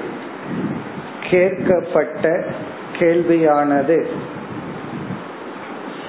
[1.29, 2.45] கேட்கப்பட்ட
[2.99, 4.05] கேள்வியானது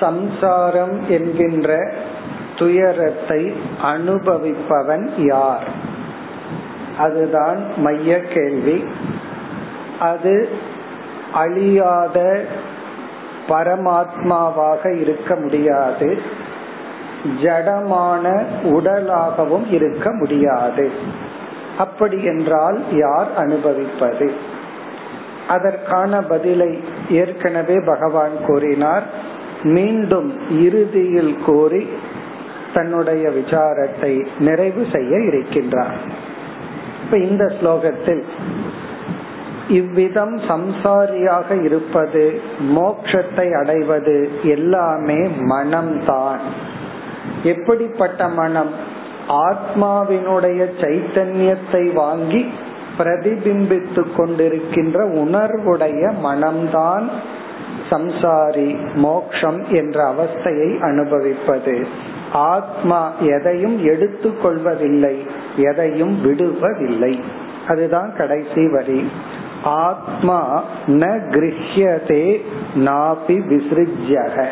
[0.01, 1.93] சம்சாரம் என்கின்ற
[2.59, 5.69] துயரத்தை அனுபவிப்பவன் யார்?
[6.99, 8.85] அதுதான் மைய கேள்வி.
[10.01, 10.49] அது
[11.33, 12.45] அழியாத
[13.49, 16.23] பரமாத்மாவாக இருக்க முடியாது.
[17.43, 20.91] ஜடமான உடலாகவும் இருக்க முடியாது.
[21.79, 24.33] அப்படி என்றால் யார் அனுபவிப்பது?
[25.49, 29.03] அதற்கான பதிலை ஏற்கனவே பகவான் கூறினார்.
[29.63, 31.89] மீண்டும் இறுதியில் கூறி
[32.75, 35.97] தன்னுடைய விசாரத்தை நிறைவு செய்ய இருக்கின்றார்.
[37.05, 38.23] இப்ப இந்த ஸ்லோகத்தில்
[39.69, 42.41] இவ்விதம் சம்சாரியாக இருப்பது
[42.77, 46.41] மோக்ஷத்தை அடைவது எல்லாமே மனம்தான்.
[47.43, 48.92] எப்படிப்பட்ட மனம்?
[49.29, 52.53] ஆத்மாவினுடைய சைத்தன்யத்தை வாங்கி
[52.99, 57.11] பிரதிபிம்பித்து கொண்டிருக்கின்ற உணர்வுடைய மனம்தான்
[57.91, 61.87] சம்சாரி மோக்ஷம் என்ற அவஸ்தையை அனுபவிப்பது.
[62.33, 67.21] ஆத்மா எதையும் எடுத்துக்கொள்வதில்லை எதையும் விடுவதில்லை.
[67.69, 69.11] அதுதான் கடைசி வரி.
[69.65, 72.41] ஆத்மா ந கிரஹியதே
[72.75, 74.47] நாபி விசிறிஜக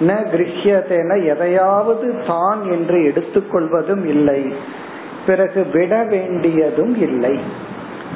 [0.00, 4.54] ந கிரஹியதேன எதையாவது தான் என்று எடுத்துக்கொள்வதும் இல்லை.
[5.26, 7.38] பிறகு விட வேண்டியதும் இல்லை.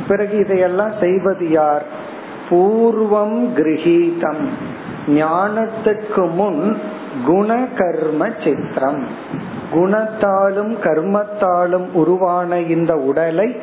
[0.08, 1.84] பிறகு இதையெல்லாம் செய்வது யார்?
[2.50, 4.48] பூர்வம் கிரகீதம்
[5.06, 6.80] ஞானத்துக்கு முன்
[7.26, 9.06] குண கர்ம சித்திரம்.
[9.74, 13.56] குணத்தாலும் கர்மத்தாலும் உருவான இந்த உடலை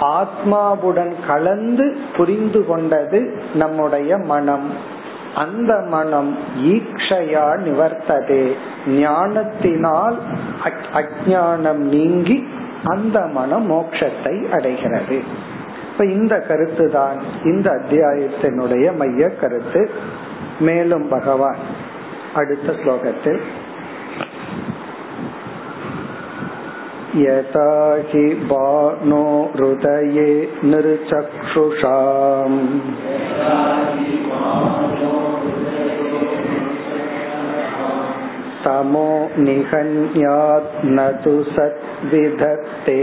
[0.00, 4.94] ஆத்மாவுடன் கலந்து புரிந்து கொண்டது நம்முடைய மனம்.
[5.41, 6.31] அந்த மனம்
[6.71, 8.45] ஈக்ஷையா நிவர்த்ததே
[8.97, 10.17] ஞானத்தினால்
[10.99, 12.37] அஜானம் நீங்கி
[12.91, 15.17] அந்த மனம் மோட்சத்தை அடைகிறது
[15.85, 19.81] இப்ப இந்த கருத்து தான் இந்த அத்தியாயத்தினுடைய மைய கருத்து
[20.61, 21.61] மேலும் பகவான்
[22.35, 23.41] அடுத்த ஸ்லோகத்தில்
[27.15, 27.71] यथा
[28.09, 29.23] हि बाणो
[29.53, 30.29] हृदये
[30.65, 32.59] निर्चक्षुषाम्
[38.66, 42.98] तमो निहन्यात् न तु सद्विधत्ते।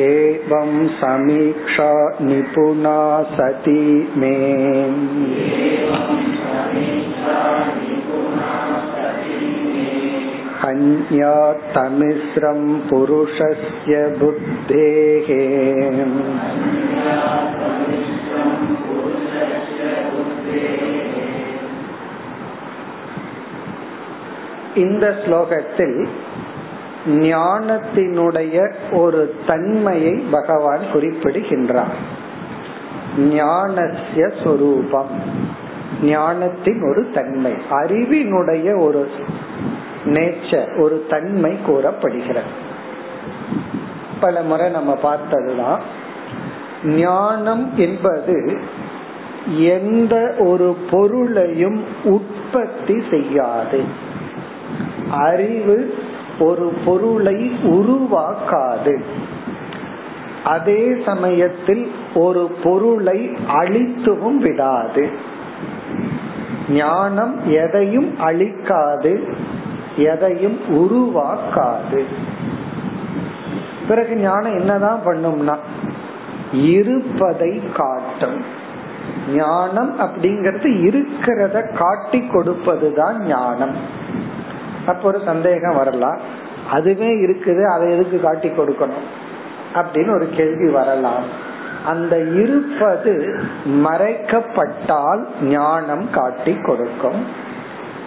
[0.00, 4.36] एवं समीक्षा निपुणा सती मे।
[10.62, 15.28] हन्यात्तमिस्रं पुरुषस्य बुद्धेः।
[24.78, 26.08] இந்த ஸ்லோகத்தில்
[27.06, 31.96] ஞானத்தினுடைய ஒரு தன்மையை பகவான் குறிப்பிடுகின்றார்.
[33.18, 35.22] ஞானசிய சொரூபம்.
[36.02, 37.52] ஞானத்தின் ஒரு தன்மை.
[37.70, 39.10] அறிவினுடைய ஒரு
[40.04, 42.50] நேச்சர் ஒரு தன்மை கூறப்படுகிறது.
[44.20, 45.80] பல முறை நம்ம பார்த்ததுதான்.
[46.84, 48.60] ஞானம் என்பது
[49.58, 53.82] எந்த ஒரு பொருளையும் உற்பத்தி செய்யாது.
[55.10, 55.94] அறிவு
[56.40, 59.02] ஒரு பொருளை உருவாக்காது.
[60.44, 65.08] அதே சமயத்தில் ஒரு பொருளை அழித்துவும் விடாது.
[66.70, 69.34] ஞானம் எதையும் அழிக்காது
[69.96, 72.04] எதையும் உருவாக்காது.
[73.88, 75.56] பிறகு ஞானம் என்னதான் பண்ணும்னா
[76.52, 78.44] இருப்பதை காட்டும்.
[79.34, 83.97] ஞானம் அப்படிங்கறது இருக்கிறத காட்டி கொடுப்பதுதான் ஞானம்.
[84.88, 86.20] அப்ப ஒரு சந்தேகம் வரலாம்.
[86.70, 89.06] அதுவே இருக்குது அதை எதுக்கு காட்டி கொடுக்கணும்?
[89.74, 91.24] அப்படின்னு ஒரு கேள்வி வரலாம்.
[91.86, 97.26] அந்த இருப்பது மறைக்கப்பட்டால் ஞானம் காட்டி கொடுக்கும்.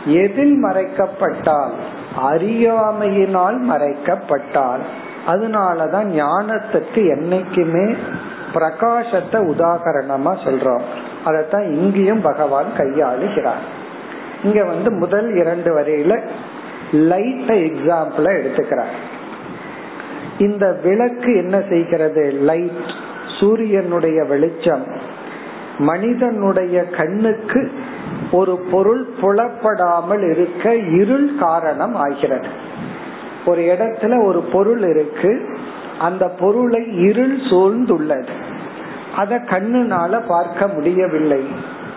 [0.05, 1.71] எதில் மறைக்கப்பட்டால்?
[2.31, 4.79] அறியாமையினால் மறைக்கப்பட்டால்.
[5.27, 7.97] அதனாலதான் ஞானத்துக்கு என்னைக்குமே
[8.53, 10.81] பிரகாசத்தை உதாகரணமா சொல்றோம்.
[11.25, 13.63] அதத்தான் இங்கேயும் பகவான் கையாளுகிறார்.
[14.43, 16.21] இங்க வந்து முதல் இரண்டு வரையில
[16.91, 18.95] லைட்ட எக்ஸாம்பிள எடுத்துக்கிறார்.
[20.37, 22.31] இந்த விளக்கு என்ன செய்கிறது?
[22.31, 22.93] லைட்
[23.39, 24.85] சூரியனுடைய வெளிச்சம்
[25.77, 27.71] மனிதனுடைய கண்ணுக்கு
[28.31, 32.47] ஒரு பொருள் புலப்படாமல் இருக்க இருள் காரணம் ஆகிறது.
[33.45, 35.57] ஒரு இடத்துல ஒரு பொருள் இருக்கு
[35.99, 38.27] அந்த பொருளை இருள் சூழ்ந்துள்ளது.
[39.15, 41.45] அத கண்ணுனால பார்க்க முடியவில்லை.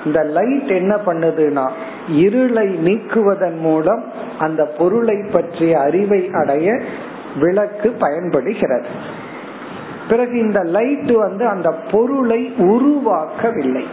[0.05, 1.71] இந்த லைட் என்ன பண்ணுதுன்னா
[2.09, 4.05] இருளை நீக்குவதன் மூலம்
[4.39, 6.81] அந்த பொருளை பற்றிய அறிவை அடைய
[7.41, 8.87] விளக்கு பயன்படுகிறது.
[10.09, 13.85] பிறகு இந்த லைட் வந்து அந்த பொருளை உருவாக்கவில்லை.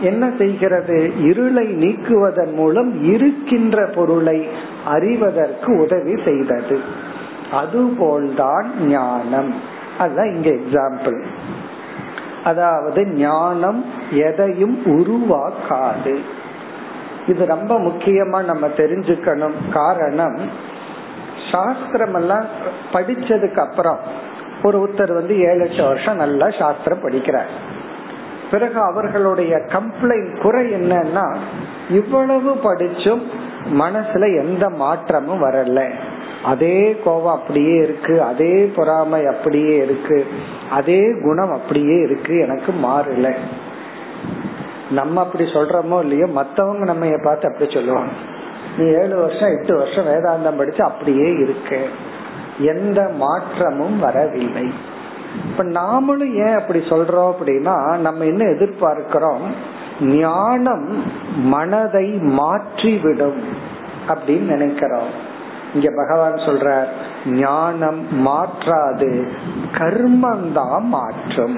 [0.00, 1.12] என்ன செய்கிறது?
[1.20, 4.48] இருளை நீக்குவதன் மூலம் இருக்கின்ற பொருளை
[4.84, 6.80] அறிவதற்கு உதவி செய்தது.
[7.52, 9.54] அதுபோல்தான் ஞானம்.
[9.98, 11.24] அதுதான் இங்க எக்ஸாம்பிள்
[12.44, 16.14] அதாவது ஞானம் எதையும் உருவாக்காது.
[17.26, 19.54] இது ரொம்ப முக்கியமா நம்ம தெரிஞ்சுக்கணும்.
[19.72, 20.38] காரணம்
[21.52, 22.44] சாஸ்திரம் எல்லாம்
[22.92, 23.98] படிச்சதுக்கு அப்புறம்
[24.62, 27.50] ஒரு ஒருத்தர் வந்து ஏழு எட்டு வருஷம் நல்லா சாஸ்திரம் படிக்கிறார்.
[28.50, 31.36] பிறகு அவர்களுடைய கம்ப்ளைண்ட் குறை என்னன்னா
[31.90, 33.22] இவ்வளவு படிச்சும்
[33.72, 35.90] மனசுல எந்த மாற்றமும் வரல.
[36.44, 40.26] அதே கோபம் அப்படியே இருக்கு அதே பொறாமை அப்படியே இருக்கு
[40.70, 43.34] அதே குணம் அப்படியே இருக்கு எனக்கு மாறல.
[44.90, 48.12] நம்ம அப்படி சொல்றோமோ இல்லையோ மத்தவங்க நம்ம பார்த்து அப்படி சொல்லுவாங்க.
[48.78, 51.76] நீ ஏழு வருஷம் எட்டு வருஷம் வேதாந்தம் படிச்சு அப்படியே இருக்க.
[52.58, 54.72] எந்த மாற்றமும் வரவில்லை.
[55.50, 59.44] இப்ப நாமளும் ஏன் அப்படி சொல்றோம் அப்படின்னா நம்ம என்ன எதிர்பார்க்கிறோம்?
[60.00, 61.02] ஞானம்
[61.34, 63.40] மனதை மாற்றிவிடும்
[64.08, 65.32] அப்படின்னு நினைக்கிறோம்.
[65.74, 66.90] இங்க பகவான் சொல்றார்
[67.24, 69.10] ஞானம் மாற்றாது
[69.78, 71.56] கர்மந்தான் மாற்றும்.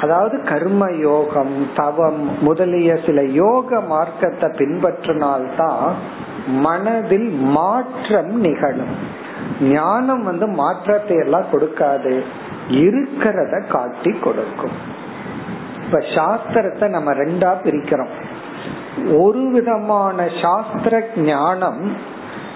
[0.00, 5.84] அதாவது கர்ம யோகம் தவம் முதலிய சில யோக மார்க்கத்தை பின்பற்றினால்தான்
[6.46, 8.94] மனதில் மாற்றம் நிகழும்.
[9.60, 12.14] ஞானம் வந்து மாற்றத்தை எல்லாம் கொடுக்காது
[12.84, 14.76] இருக்கிறத காட்டி கொடுக்கும்.
[15.84, 18.12] இப்ப சாஸ்திரத்தை நம்ம ரெண்டா பிரிக்கிறோம்.
[19.18, 21.82] ஒரு விதமான சாஸ்திர ஞானம்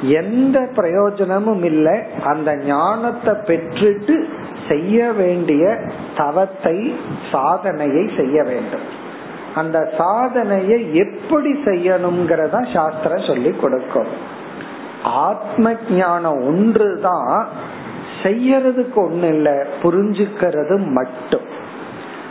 [0.02, 1.98] எந்த பிரயோஜனமும் இல்லை.
[2.24, 4.24] அந்த ஞானத்தை பெற்றுட்டு
[4.68, 5.78] செய்ய வேண்டிய
[6.16, 6.96] தவத்தை
[7.32, 8.98] சாதனையை செய்ய வேண்டும்.
[9.54, 14.38] அந்த சாதனையை எப்படி செய்யணுங்கிறத சாஸ்திரம் சொல்லி கொடுக்கும்.
[15.02, 17.48] ஆத்ம ஞானம் ஒன்றுதான்
[18.22, 21.58] செய்யறதுக்கு ஒண்ணு இல்ல புரிஞ்சுக்கிறது மட்டும்.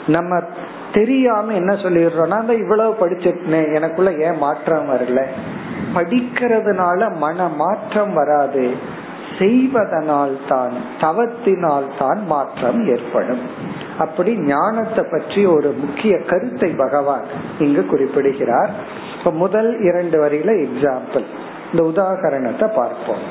[0.07, 0.44] நம்ம
[0.94, 5.25] தெரியாம என்ன சொல்லிடுறோம்னா அந்த இவ்வளவு படிச்சிருக்கேன் எனக்குள்ள ஏன் மாற்றம் வரல?
[5.96, 8.65] படிக்கிறதுனால மன மாற்றம் வராது.
[9.39, 13.43] செய்வதனால் தான் தவத்தினால் தான் மாற்றம் ஏற்படும்.
[14.03, 17.27] அப்படி ஞானத்தை பற்றி ஒரு முக்கிய கருத்தை பகவான்
[17.60, 18.72] இங்கு குறிப்பிடுகிறார்.
[19.17, 21.25] இப்ப முதல் இரண்டு வரியில எக்ஸாம்பிள்
[21.72, 23.24] இந்த உதாகரணத்தை பார்ப்போம்.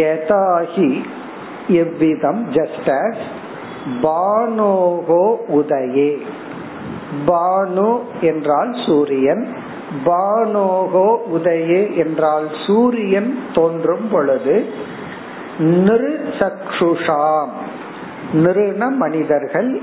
[0.00, 0.90] யதாஹி
[1.82, 3.24] எவ்விதம் ஜஸ்ட் அஸ்
[4.02, 5.24] பானோகோ
[5.60, 6.10] உதயே.
[7.26, 9.44] பானு என்றால் சூரியன்
[10.04, 14.66] பானோகோ உதயே என்றால் சூரியன் தோன்றும் பொழுது
[15.58, 17.52] நிரு சக்ஷுஷாம்.
[18.32, 19.80] நிறுன மனிதர்கள்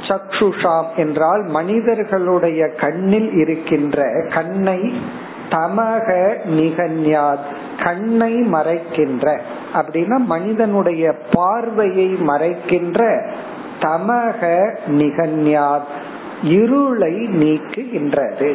[0.00, 4.94] சக்ஷுஷாம் என்றால் மனிதர்களுடைய கண்ணில் இருக்கின்ற கண்ணை
[5.50, 7.46] தமக நிகன்யாத்
[7.82, 9.38] கண்ணை மறைக்கின்ற.
[9.74, 13.30] அப்படின்னா மனிதனுடைய பார்வையை மறைக்கின்ற
[13.80, 15.92] தமக நிகன்யாத்
[16.42, 18.54] இருளை நீக்குகின்றது.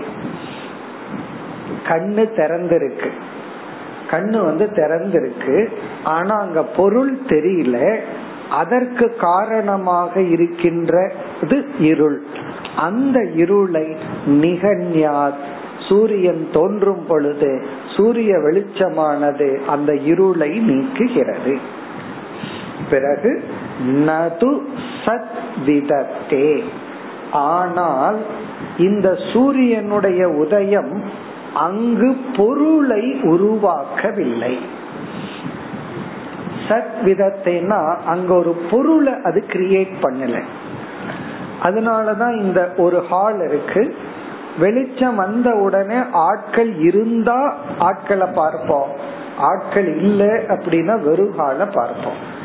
[1.87, 3.09] கண்ணு திறந்திருக்கு.
[4.11, 5.67] கண்ணு வந்து திறந்திருக்கு.
[6.03, 7.99] ஆனா அங்க பொருள் தெரியல.
[8.49, 12.21] அதற்கு காரணமாக இருக்கின்றது இருள்.
[12.75, 13.95] அந்த இருளை
[14.27, 15.39] நிகன்யாத்
[15.89, 17.65] சூரியன் தோன்றும் பொழுது
[17.97, 21.57] சூரிய வெளிச்சமானது அந்த இருளை நீக்குகிறது.
[22.89, 23.43] பிறகு
[23.87, 24.59] நது
[25.05, 25.27] சத்
[25.65, 26.63] விதத்தே.
[27.31, 28.17] ஆனால்
[28.77, 31.01] இந்த சூரியனுடைய உதயம்
[31.53, 34.57] அங்கு பொருளை உருவாக்கவில்லை.
[36.67, 40.41] சத் விதத்தைனா அங்க ஒரு பொருளை அது கிரியேட் பண்ணல.
[41.63, 43.95] அதனாலதான் இந்த ஒரு ஹால் இருக்கு.
[44.59, 48.89] வெளிச்சம் வந்த உடனே ஆட்கள் இருந்தா ஆட்களை பார்ப்போம்.
[49.37, 52.39] ஆட்கள் இல்லை அப்படின்னா வெறும் ஹால பார்ப்போம்.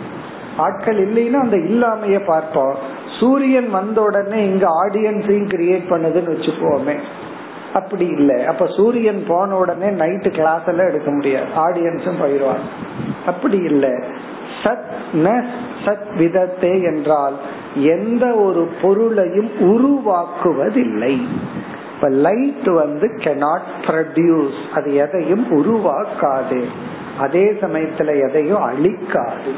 [0.57, 2.77] ஆட்கள் இல்லைன்னா அந்த இல்லாமைய பார்ப்போம்.
[3.21, 6.99] சூரியன் வந்த உடனே இங்க ஆடியன்ஸையும் கிரியேட் பண்ணுதுன்னு வச்சுக்கோமே.
[7.77, 8.45] அப்படி இல்லை.
[8.45, 11.47] அப்ப சூரியன் போன உடனே நைட்டு கிளாஸ் எல்லாம் எடுக்க முடியாது.
[11.57, 12.67] ஆடியன்ஸும் போயிடுவாங்க
[13.27, 13.95] அப்படி இல்லை.
[14.65, 15.45] சத் ந
[15.85, 17.37] சத் விதத்தே என்றால்
[17.75, 21.15] எந்த ஒரு பொருளையும் உருவாக்குவதில்லை.
[21.95, 26.61] இப்ப லைட் வந்து கெனாட் ப்ரொடியூஸ் அது எதையும் உருவாக்காது.
[27.19, 29.53] அதே சமயத்துல எதையும் அழிக்காது.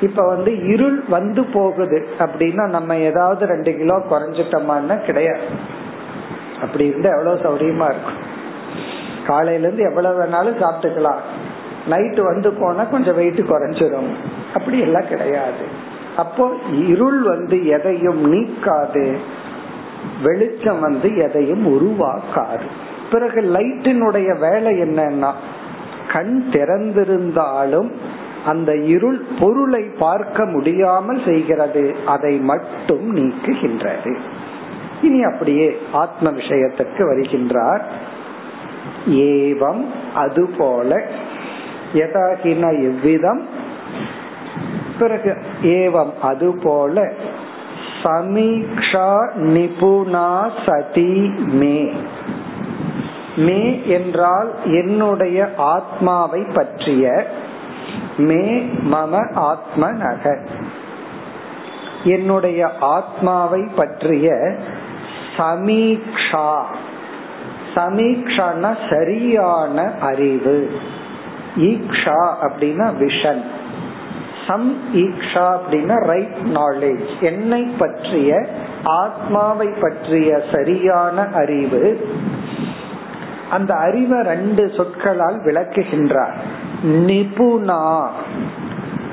[0.00, 1.98] இப்ப வந்து இருள் வந்து போகுது.
[2.18, 5.46] அப்படின்னா நம்ம ஏதாவது ரெண்டு கிலோ குறைஞ்சிட்டோமான்னா கிடையாது.
[6.60, 8.32] அப்படி இருந்தா எவ்வளவு சௌரியமா இருக்கும்.
[9.26, 11.20] காலையில இருந்து எவ்வளவு வேணாலும் சாப்பிட்டுக்கலாம்.
[11.90, 14.10] நைட்டு வந்து போனா கொஞ்சம் வெயிட் குறைஞ்சிடும்
[14.54, 15.92] அப்படி எல்லாம் கிடையாது.
[16.16, 16.52] அப்போ
[16.88, 19.16] இருள் வந்து எதையும் நீக்காது.
[20.22, 22.66] வெளிச்சம் வந்து எதையும் உருவாக்காது.
[23.10, 25.32] பிறகு லைட்டினுடைய வேலை என்னன்னா
[26.12, 27.90] கண் திறந்திருந்தாலும்
[28.46, 31.96] அந்த இருள் பொருளை பார்க்க முடியாமல் செய்கிறது.
[32.06, 34.18] அதை மட்டும் நீக்குகின்றது.
[35.04, 37.82] இனி அப்படியே ஆத்ம விஷயத்துக்கு வருகின்றார்.
[39.08, 39.84] ஏவம்
[40.14, 41.02] அதுபோல
[41.94, 43.42] யதாகின எவ்விதம்?
[44.98, 47.12] பிறகு ஏவம் அதுபோல
[48.02, 49.10] சமீக்ஷா
[49.48, 50.28] நிபுணா
[50.66, 51.12] சதி
[51.60, 51.78] மே.
[53.36, 57.26] மே என்றால் என்னுடைய ஆத்மாவை பற்றிய.
[58.18, 58.42] மே
[58.92, 60.38] மம ஆத்ம நக
[62.04, 64.56] என்னுடைய ஆத்மாவை பற்றிய
[65.36, 66.62] சமீக்ஷா.
[67.74, 70.70] சமீக்ஷான சரியான அறிவு.
[71.56, 73.42] ஈக்ஷா அப்படின்னா விஷன்
[74.46, 78.46] சம் ஈக்ஷா அப்படின்னா ரைட் நாலேஜ் என்னை பற்றிய
[78.84, 82.08] ஆத்மாவை பற்றிய சரியான அறிவு.
[83.50, 86.34] அந்த அறிவை ரெண்டு சொற்களால் விளக்குகின்றார்.
[86.84, 88.06] நிபுணா.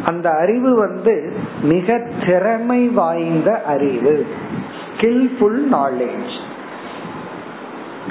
[0.05, 4.25] அந்த அறிவு வந்து மிக திறமை வாய்ந்த அறிவு.
[5.01, 6.39] ஸ்கில்ஃபுல் நாலேஜ்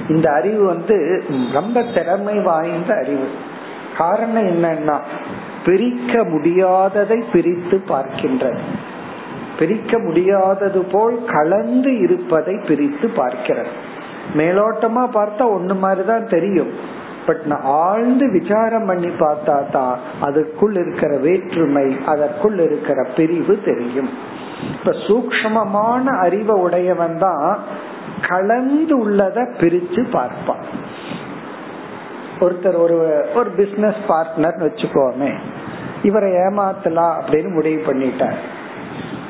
[0.08, 3.28] இந்த அறிவு வந்து ரொம்ப திறமை வாய்ந்த அறிவு.
[3.98, 4.98] காரணம் என்னன்னா
[5.64, 8.58] பிரிக்க முடியாததை பிரித்து பார்க்கின்றது.
[9.58, 13.72] பிரிக்க முடியாதது போல் கலந்து இருப்பதை பிரித்து பார்க்கிறது.
[14.36, 16.70] மேலோட்டமா பார்த்தா ஒண்ணு மாதிரிதான் தெரியும்.
[17.26, 24.38] பட் நான் ஆழ்ந்து விசாரம் பண்ணி பார்த்தா தான் அதுக்குள் இருக்கிற வேற்றுமை அதற்குள் இருக்கிற பிரிவு தெரியும்.
[24.68, 27.58] இப்ப சூக்மமான அறிவை உடையவன் தான்
[28.28, 30.64] கலந்து உள்ளத பிரிச்சு பார்ப்பான்.
[32.40, 32.96] ஒருத்தர் ஒரு
[33.34, 35.32] ஒரு பிசினஸ் பார்ட்னர் வச்சுக்கோமே
[36.02, 38.38] இவரை ஏமாத்தலாம் அப்படின்னு முடிவு பண்ணிட்டார்.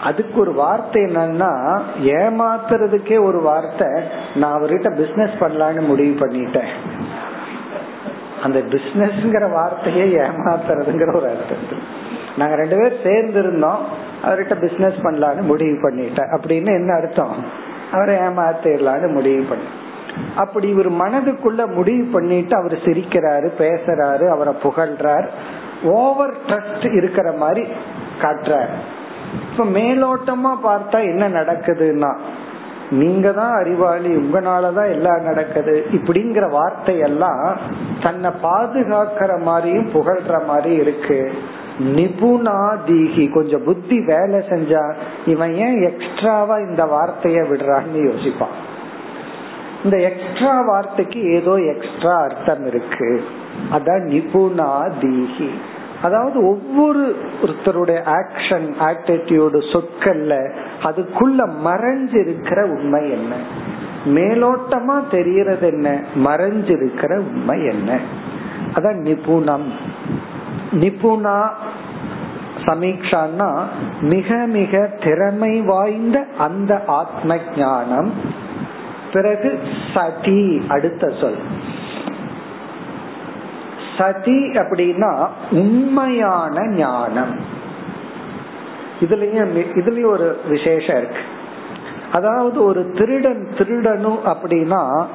[0.03, 1.81] அதுக்கு ஒரு வார்த்தை என்னன்னா
[2.19, 3.89] ஏமாத்துறதுக்கே ஒரு வார்த்தை
[4.35, 6.71] நான் அவர்கிட்ட பிசினஸ் பண்ணலான்னு முடிவு பண்ணிட்டேன்.
[8.43, 11.83] அந்த பிசினஸ்ங்கிற வார்த்தையே ஏமாத்துறதுங்கிற ஒரு அர்த்தம்.
[12.37, 16.39] நாங்க ரெண்டு பேரும் சேர்ந்து இருந்தோம் அவர்கிட்ட பிசினஸ் பண்ணலான்னு முடிவு பண்ணிட்டேன்.
[16.39, 17.45] அப்படின்னு என்ன அர்த்தம்?
[17.93, 19.65] அவரை ஏமாத்திடலான்னு முடிவு பண்ண
[20.37, 25.27] அப்படி இவர் மனதுக்குள்ள முடிவு பண்ணிட்டு அவர் சிரிக்கிறாரு பேசுறாரு அவரை புகழ்றார்
[25.83, 27.69] ஓவர் ட்ரஸ்ட் இருக்கிற மாதிரி
[28.21, 28.69] காட்டுறார்.
[29.50, 32.17] இப்ப மேலோட்டமா பார்த்தா என்ன நடக்குதுன்னா
[32.91, 35.87] நீங்க தான் அறிவாளி உங்களாலதான் எல்லாம் நடக்குது.
[35.93, 37.57] இப்படிங்கிற வார்த்தையெல்லாம்
[38.03, 41.33] தன்னை பாதுகாக்கிற மாதிரியும் புகழ்ற மாதிரி இருக்கு.
[41.81, 44.95] நிபுணா தீகி கொஞ்சம் புத்தி வேலை செஞ்சா
[45.27, 48.57] இவன் ஏன் எக்ஸ்ட்ராவா இந்த வார்த்தைய விடுறான்னு யோசிப்பான்.
[49.85, 53.25] இந்த எக்ஸ்ட்ரா வார்த்தைக்கு ஏதோ எக்ஸ்ட்ரா அர்த்தம் இருக்கு.
[53.73, 55.51] அதான் நிபுணா தீகி
[56.03, 63.35] அதாவது ஒவ்வொரு ஒருத்தருடைய ஆக்ஷன் ஆட்டிடியூடு சொற்கள்ல அதுக்குள்ள மறைஞ்சிருக்கிற உண்மை என்ன?
[64.07, 66.01] மேலோட்டமா தெரியறது என்ன?
[66.25, 67.99] மறைஞ்சிருக்கிற உண்மை என்ன?
[68.75, 69.73] அதான் நிபுணம்.
[70.73, 71.49] நிபுணா
[72.64, 73.62] சமீக்ஷான்னா
[74.00, 78.12] மிக மிக திறமை வாய்ந்த அந்த ஆத்ம ஞானம்
[79.12, 79.61] பிறகு
[79.95, 81.37] சதி அடுத்த சொல்.
[83.99, 87.35] சதி அப்படின்னா உண்மையான ஞானம்.
[89.00, 91.21] இதுலயும் இதுலயும் ஒரு விசேஷம் இருக்கு.
[92.12, 95.07] அதாவது ஒரு திருடன் திருடனும் அப்படின்னா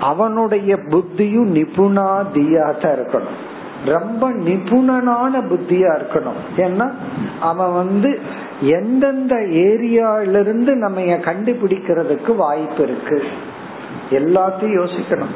[0.00, 3.49] அவனுடைய புத்தியும் நிபுணாதியாக இருக்கணும்.
[3.84, 6.38] ரொம்ப நிபுணனான புத்தியா இருக்கணும்.
[6.56, 6.92] ஏன்னா
[7.40, 8.20] அவன் வந்து
[8.60, 13.24] எந்தெந்த ஏரியாலிருந்து நம்ம கண்டுபிடிக்கிறதுக்கு வாய்ப்பு இருக்கு.
[14.10, 15.34] எல்லாத்தையும் யோசிக்கணும்.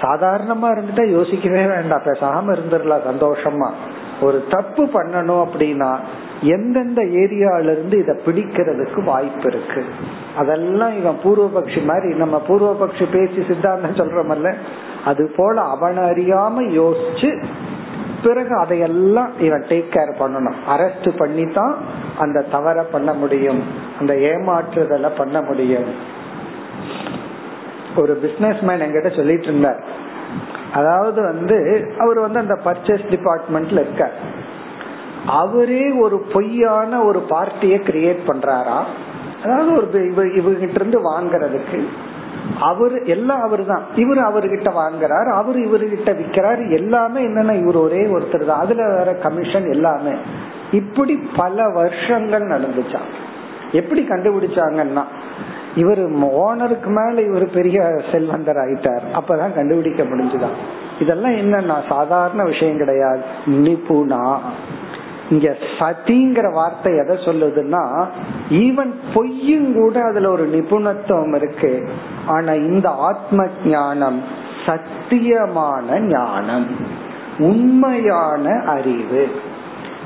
[0.00, 2.02] சாதாரணமா இருந்துட்டா யோசிக்கவே வேண்டாம்.
[2.04, 3.70] பேசாம இருந்துடலாம் சந்தோஷமா.
[4.20, 5.98] ஒரு தப்பு பண்ணணும் அப்படின்னா
[6.40, 9.84] எந்தெந்த ஏரியால இருந்து இத பிடிக்கிறதுக்கு வாய்ப்பு இருக்கு.
[10.36, 14.54] அதெல்லாம் இவன் பூர்வபக்ஷி மாதிரி நம்ம பூர்வபக்ஷி பேசி சித்தாந்தம் சொல்றோம்ல
[15.04, 17.30] அது போல அவன் அறியாம யோசிச்சு
[18.24, 20.58] பிறகு அதையெல்லாம் இவன் டேக் கேர் பண்ணணும்.
[20.68, 21.74] அரெஸ்ட் பண்ணி தான்
[22.18, 23.62] அந்த தவற பண்ண முடியும்.
[24.00, 25.88] அந்த ஏமாற்றுதலை பண்ண முடியும்.
[27.96, 29.82] ஒரு பிசினஸ் மேன் எங்கிட்ட சொல்லிட்டு இருந்தார்.
[30.74, 31.58] அதாவது வந்து
[31.98, 34.10] அவர் வந்து அந்த பர்ச்சேஸ் டிபார்ட்மெண்ட்ல இருக்க
[35.26, 38.78] அவரே ஒரு பொய்யான ஒரு பார்ட்டியை கிரியேட் பண்றாரா?
[39.44, 39.86] அதாவது ஒரு
[40.40, 41.78] இவங்கிட்ட இருந்து வாங்குறதுக்கு
[42.60, 48.44] அவரு எல்லாம் அவரு தான் இவரு அவர்கிட்ட வாங்குறாரு அவரு இவர்கிட்ட விக்கிறாரு எல்லாமே என்னன்னா இவர் ஒரே ஒருத்தர்
[48.44, 50.12] தான் அதுல வேற கமிஷன் எல்லாமே.
[50.72, 53.10] இப்படி பல வருஷங்கள் நடந்துச்சான்
[53.72, 55.04] எப்படி கண்டுபிடிச்சாங்கன்னா
[55.74, 59.04] இவர் ஓனருக்கு மேல இவர் பெரிய செல்வந்தர் ஆயிட்டார்.
[59.14, 60.56] அப்பதான் கண்டுபிடிக்க முடிஞ்சுதான்
[61.00, 63.20] இதெல்லாம் என்னன்னா சாதாரண விஷயம் கிடையாது.
[63.46, 64.36] நிபுணா.
[65.30, 68.06] இங்க சதிங்கிற வார்த்தை எதை சொல்லுதுன்னா
[68.50, 71.88] ஈவன் பொய்யும் கூட அதுல ஒரு நிபுணத்துவம் இருக்கு.
[72.26, 74.22] ஆனா இந்த ஆத்ம ஞானம்
[74.66, 76.66] சத்தியமான ஞானம்
[77.38, 79.40] உண்மையான அறிவு.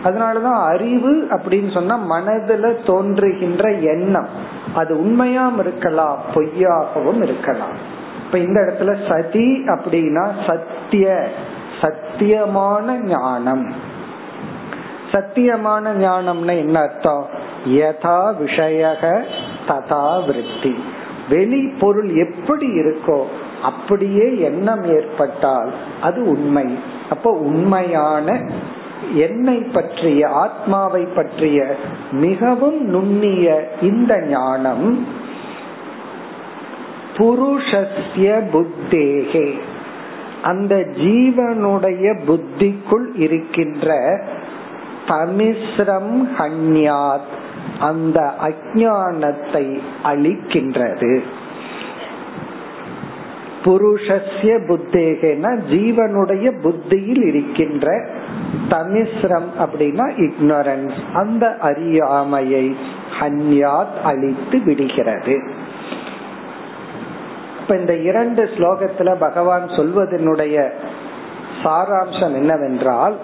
[0.05, 4.29] அதனாலதான் அறிவு அப்படின்னு சொன்னா மனதுல தோன்றுகின்ற எண்ணம்.
[4.75, 7.97] அது உண்மையாம் இருக்கலாம் பொய்யாகவும் இருக்கலாம்.
[8.25, 11.29] இப்ப இந்த இடத்துல சதி அப்படின்னா சத்திய
[11.81, 13.73] சத்தியமான ஞானம்.
[15.13, 17.27] சத்தியமான ஞானம்னா என்ன அர்த்தம்?
[17.67, 19.23] யதா விஷயக
[19.69, 20.85] ததா விருத்தி.
[21.29, 23.23] வெளி பொருள் எப்படி இருக்கோ
[23.63, 26.67] அப்படியே எண்ணம் ஏற்பட்டால் அது உண்மை.
[27.11, 28.51] அப்போ உண்மையான
[29.15, 31.77] என்னை பற்றிய ஆத்மாவை பற்றிய
[32.11, 35.07] மிகவும் நுண்ணிய இந்த ஞானம்
[37.17, 39.49] புருஷஸ்ய புத்தேகே.
[40.43, 43.97] அந்த ஜீவனுடைய புத்திக்குள் இருக்கின்ற
[45.07, 47.33] தமிஸ்ரம் ஹன்யாத்.
[47.81, 51.23] அந்த அஜானத்தை அழிக்கின்றது
[53.65, 58.07] புருஷஸ்ய புத்தேகனா ஜீவனுடைய புத்தியில் இருக்கின்ற
[58.69, 62.77] தமிஸ்ரம் அப்படின்னா இக்னரன்ஸ் அந்த அறியாமையை
[63.21, 65.51] ஹன்யாத் அழித்து விடுகிறது.
[67.61, 70.71] இப்ப இந்த இரண்டு ஸ்லோகத்துல பகவான் சொல்வதனுடைய
[71.63, 73.17] சாராம்சம் என்னவென்றால்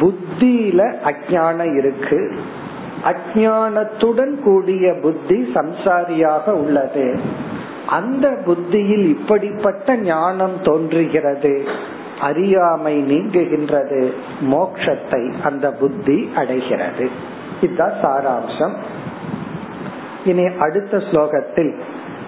[0.00, 2.38] புத்தியில அஜானம் இருக்கு.
[3.04, 7.20] அஜானத்துடன் கூடிய புத்தி சம்சாரியாக உள்ளது.
[7.86, 11.64] அந்த புத்தியில் இப்படிப்பட்ட ஞானம் தோன்றுகிறது.
[12.20, 14.12] அறியாமை நீங்குகின்றது.
[14.40, 17.08] மோக்ஷத்தை அந்த புத்தி அடைகிறது.
[17.60, 18.74] இதுதான் சாராம்சம்.
[20.24, 21.74] இனி அடுத்த ஸ்லோகத்தில்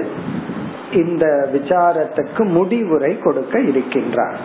[0.92, 4.38] இந்த விசாரத்துக்கு முடிவுரை கொடுக்க இருக்கின்றார்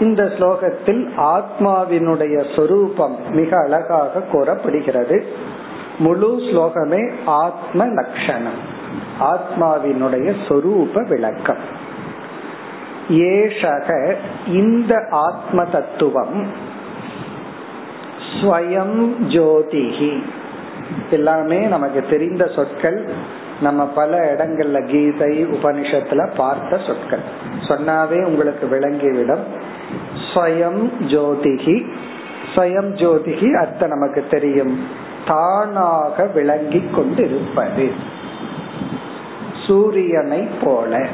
[0.00, 5.24] இந்த ஸ்லோகத்தில் ஆத்மாவினுடைய சொரூபம் மிக அழகாக கூறப்படுகிறது.
[5.98, 8.78] முழு ஸ்லோகமே ஆத்ம லட்சணம்
[9.20, 11.88] ஆத்மாவினுடைய சொரூப விளக்கம்.
[13.10, 14.14] ஏஷக
[14.46, 16.46] இந்த ஆத்ம தத்துவம்
[18.40, 20.22] ஸ்வயம் ஜோதிகி
[21.10, 23.08] எல்லாமே நமக்கு தெரிந்த சொற்கள்.
[23.60, 27.22] நம்ம பல இடங்கள்ல கீதை உபனிஷத்துல பார்த்த சொற்கள்.
[27.68, 29.78] சொன்னாவே உங்களுக்கு விளங்கிவிடும்.
[30.34, 31.90] ஸ்வயம் ஜோதிகி.
[32.54, 34.78] ஸ்வயம் ஜோதிகி அர்த்தம் நமக்கு தெரியும்.
[35.26, 37.90] தானாக விளங்கி கொண்டிருப்பது.
[39.66, 41.06] சூரியனை போல.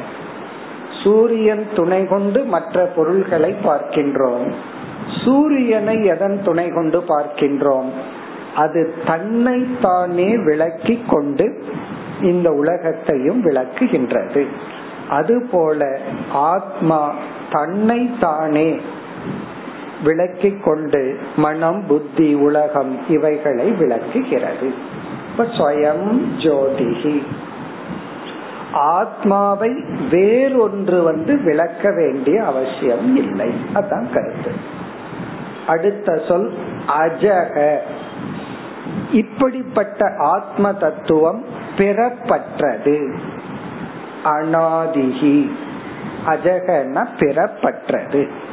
[1.03, 4.53] சூரியன் துணை கொண்டு மற்ற பொருள்களை பார்க்கின்றோம்.
[5.25, 7.89] சூரியனை எதன் துணை கொண்டு பார்க்கின்றோம்?
[8.55, 11.63] அது தன்னை தானே விளக்கி கொண்டு
[12.21, 14.45] இந்த உலகத்தையும் விளக்குகின்றது.
[15.09, 15.99] அதுபோல
[16.31, 17.13] ஆத்மா
[17.51, 18.79] தன்னை தானே
[20.03, 24.73] விளக்கி கொண்டு மனம் புத்தி உலகம் இவைகளை விளக்குகிறது.
[26.37, 27.23] ஜோதிகி.
[28.71, 33.49] ஆத்மாவை வேறொன்று வந்து விளக்க வேண்டிய அவசியம் இல்லை.
[33.73, 34.51] அதான் கருத்து.
[35.67, 36.53] அடுத்த சொல்
[36.87, 37.77] அஜக.
[39.11, 41.43] இப்படிப்பட்ட ஆத்ம தத்துவம்
[41.77, 43.17] பெறப்பட்டது
[44.25, 45.51] அனாதிகி.
[46.27, 48.45] அஜகன பெறப்பட்டது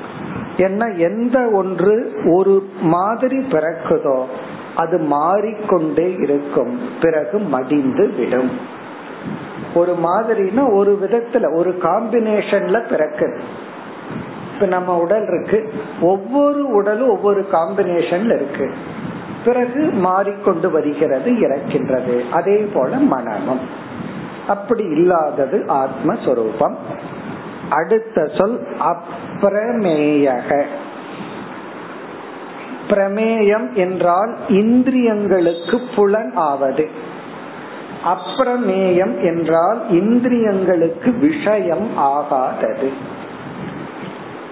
[0.56, 4.24] என்ன எந்த ஒன்று ஒரு மாதிரி பிறக்குதோ
[4.76, 6.80] அது மாறிக்கொண்டே இருக்கும்.
[7.00, 8.50] பிறகு மடிந்து விடும்.
[9.74, 13.38] ஒரு மாதிரினா ஒரு விதத்துல ஒரு காம்பினேஷன்ல பிறக்குது.
[14.54, 15.72] இப்ப நம்ம உடல் இருக்கு.
[16.00, 18.74] ஒவ்வொரு உடலும் ஒவ்வொரு காம்பினேஷன்ல இருக்கு.
[19.44, 22.28] பிறகு மாறிக்கொண்டு வருகிறது இறக்கின்றது.
[22.30, 23.60] அதே போல மனமும்.
[24.48, 26.74] அப்படி இல்லாதது ஆத்மஸ்வரூபம்.
[27.70, 30.64] அடுத்த சொல் அப்பிரமேயக
[32.88, 36.88] பிரமேயம் என்றால் இந்திரியங்களுக்கு புலன் ஆவது.
[38.04, 42.90] அப்பிரமேயம் என்றால் இந்திரியங்களுக்கு விஷயம் ஆகாதது.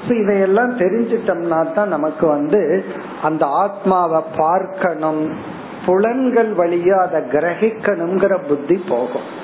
[0.08, 2.84] இதையெல்லாம் தெரிஞ்சிட்டோம்னா தான் நமக்கு வந்து
[3.22, 5.30] அந்த ஆத்மாவை பார்க்கணும்
[5.86, 9.40] புலன்கள் வழியா அதை கிரகிக்கணுங்கிற புத்தி போகும்.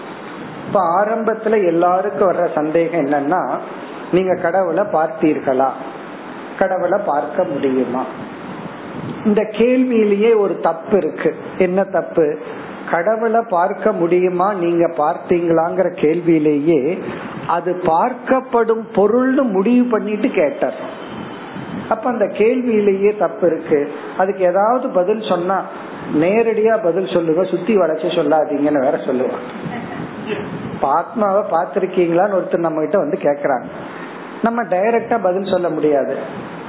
[0.69, 3.57] இப்ப ஆரம்பத்துல எல்லாருக்கும் வர்ற சந்தேகம் என்னன்னா
[4.13, 5.71] நீங்க கடவுளை பார்த்தீர்களா?
[6.59, 8.05] கடவுளை பார்க்க முடியுமா?
[9.25, 11.37] இந்த கேள்வியிலேயே ஒரு தப்பு இருக்கு.
[11.59, 12.39] என்ன தப்பு?
[12.91, 14.55] கடவுளை பார்க்க முடியுமா?
[14.55, 17.03] நீங்க பார்த்தீங்களாங்கிற கேள்வியிலேயே
[17.47, 20.75] அது பார்க்கப்படும் பொருள்னு முடிவு பண்ணிட்டு கேட்டார்.
[21.89, 23.93] அப்ப அந்த கேள்வியிலேயே தப்பு இருக்கு.
[24.19, 25.63] அதுக்கு ஏதாவது பதில் சொன்னா
[26.15, 29.37] நேரடியா பதில் சொல்லுங்க சுத்தி வளைச்சு சொல்லாதீங்கன்னு வேற சொல்லுவாங்க.
[30.81, 33.65] ஆத்மாவை பார்த்திருக்கீங்களான்னு ஒருத்தர் நம்ம கிட்ட வந்து கேக்குறாங்க.
[34.43, 36.17] நம்ம டைரக்டா பதில் சொல்ல முடியாது.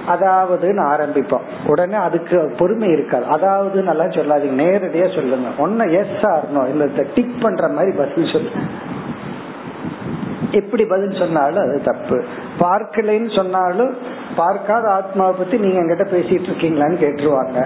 [0.07, 1.67] அதாவதுன்னு ஆரம்பிப்போம்.
[1.67, 3.25] உடனே அதுக்கு பொறுமை இருக்காது.
[3.25, 4.61] அதாவது நல்லா சொல்லாதீங்க.
[4.63, 5.47] நேரடியா சொல்லுங்க.
[5.57, 8.59] ஒன்னு எஸ் ஆர்னோ இல்ல டிக் பண்ற மாதிரி பதில் சொல்லுங்க
[10.51, 12.23] எப்படி பதில் சொன்னாலும் அது தப்பு.
[12.59, 13.97] பார்க்கலைன்னு சொன்னாலும்
[14.35, 17.65] பார்க்காத ஆத்மாவை பத்தி நீங்க எங்கிட்ட பேசிட்டு இருக்கீங்களான்னு கேட்டுருவாங்க.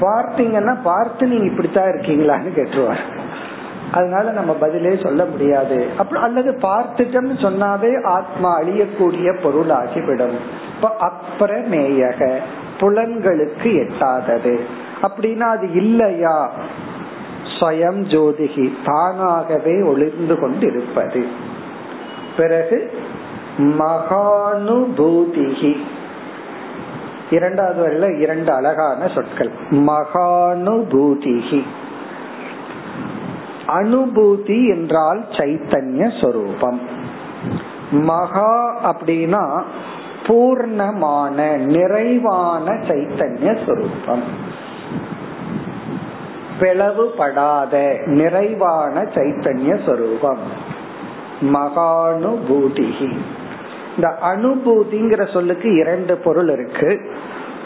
[0.00, 2.96] பார்த்தீங்கன்னா பார்த்து நீங்க இப்படித்தான் இருக்கீங்களான்னு கேட்டுருவாங்க.
[3.92, 5.86] அதனால நம்ம பதிலே சொல்ல முடியாது.
[5.98, 10.36] அப்புறம் அல்லது பார்த்துட்டோம்னு சொன்னாவே ஆத்மா அழியக்கூடிய பொருள் ஆகிவிடும்
[10.74, 12.38] இப்ப அப்புறமேயக
[12.80, 14.60] புலன்களுக்கு எட்டாதது.
[15.02, 16.50] அப்படின்னா அது இல்லையா?
[17.58, 21.26] ஸ்வயம் ஜோதிகி தானாகவே ஒளிர்ந்து கொண்டிருப்பது.
[22.36, 22.98] பிறகு
[23.58, 25.76] மகானுபூதிகி.
[27.30, 29.50] இரண்டாவது வரையில இரண்டு அழகான சொற்கள்.
[29.70, 31.62] மகானுபூதிகி.
[33.68, 36.80] அனுபூதி என்றால் சைத்தன்ய சொரூபம்.
[37.90, 39.62] மகா அப்படின்னா
[40.26, 44.22] பூர்ணமான நிறைவான சைத்தன்ய சொரூபம்.
[46.60, 50.38] பிளவுபடாத நிறைவான சைத்தன்ய சொரூபம்.
[51.40, 53.16] மகானுபூதிகி.
[53.96, 57.00] இந்த அனுபூதிங்கிற சொல்லுக்கு இரண்டு பொருள் இருக்கு.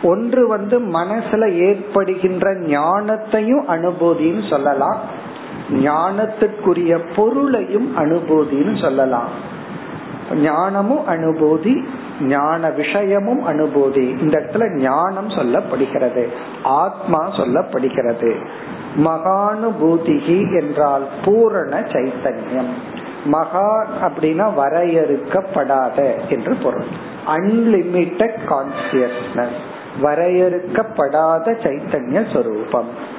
[0.03, 5.21] ஒன்று வந்து மனசுல ஏற்படுகின்ற ஞானத்தையும் அனுபூதின்னு சொல்லலாம்.
[5.73, 9.29] ஞானத்துக்குரிய பொருளையும் அனுபூதின்னு சொல்லலாம்.
[10.35, 11.85] ஞானமும் அனுபூதி
[12.21, 14.21] ஞான விஷயமும் அனுபூதி.
[14.21, 16.27] இந்த இடத்துல ஞானம் சொல்லப்படுகிறது
[16.63, 18.35] ஆத்மா சொல்லப்படுகிறது.
[18.97, 22.73] மகானுபூதிகி என்றால் பூரண சைத்தன்யம்.
[23.25, 26.85] மகா அப்படின்னா வரையறுக்கப்படாத என்று பொருள்.
[27.27, 29.59] அன்லிமிட்டட் கான்சியஸ்னஸ்
[30.03, 33.12] வரையறுக்கப்படாத சைத்தன்ய சொரூபம்.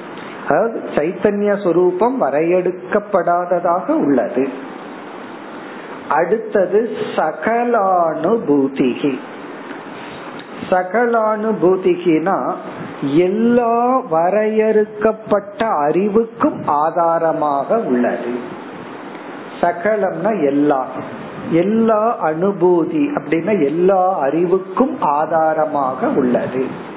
[0.48, 4.48] அதாவது சைத்தன்ய சொரூபம் வரையெடுக்கப்படாததாக உள்ளது.
[6.08, 9.18] அடுத்தது சகலானுபூதிகி.
[10.70, 12.52] சகலானுபூதிகினா
[13.14, 18.38] எல்லா வரையறுக்கப்பட்ட அறிவுக்கும் ஆதாரமாக உள்ளது.
[19.60, 20.86] சகலம்னா எல்லா.
[21.50, 26.92] எல்லா அனுபூதி அப்படின்னா எல்லா அறிவுக்கும் ஆதாரமாக உள்ளது.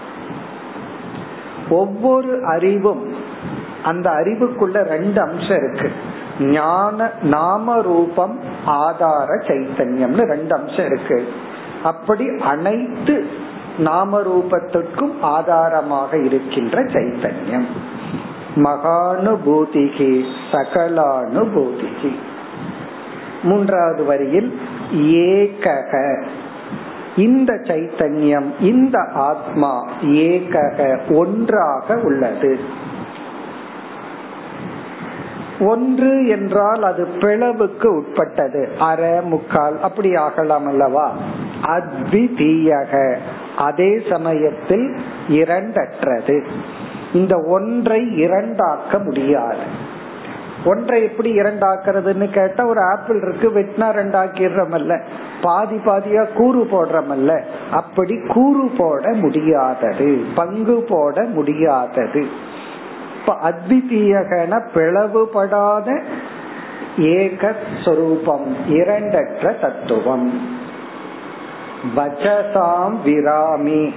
[1.70, 3.26] ஒவ்வொரு அறிவும்
[3.88, 5.92] அந்த அறிவுக்குள்ள ரெண்டு அம்சம் இருக்கு.
[6.40, 11.28] ஞான நாம ரூபம் ஆதார சைத்தன்யம்னு ரெண்டு அம்சம் இருக்கு.
[11.84, 13.28] அப்படி அனைத்து
[13.78, 17.68] நாம ரூபத்திற்கும் ஆதாரமாக இருக்கின்ற சைத்தன்யம்.
[18.56, 22.16] மகானுபூதிகி சகலானுபூதிகி.
[23.44, 24.62] மூன்றாவது வரியில்
[24.94, 26.24] ஏகக.
[27.16, 32.86] இந்த சைத்தன்யம் இந்த ஆத்மா ஏகக ஒன்றாக உள்ளது.
[35.60, 38.70] ஒன்று என்றால் அது பிளவுக்கு உட்பட்டது.
[38.80, 41.16] அரை முக்கால் அப்படி ஆகலாம் அல்லவா?
[41.62, 43.18] அத்விதீயக.
[43.58, 44.96] அதே சமயத்தில்
[45.28, 46.46] இரண்டற்றது.
[47.14, 49.96] இந்த ஒன்றை இரண்டாக்க முடியாது.
[50.66, 55.02] ஒன்றை எப்படி இரண்டாக்குறதுன்னு கேட்டா ஒரு ஆப்பிள் இருக்கு வெட்டினா ரெண்டாக்கிடுறமல்ல.
[55.42, 57.42] பாதி பாதியா கூறு போடுறமல்ல.
[57.72, 60.24] அப்படி கூறு போட முடியாதது.
[60.36, 62.28] பங்கு போட முடியாதது.
[63.28, 66.04] இப்ப அத்விதீயகன பிளவுபடாத
[66.98, 70.42] ஏகஸ்வரூபம் சொரூபம் இரண்டற்ற தத்துவம்.
[71.96, 73.94] வச்சசாம் விராமி.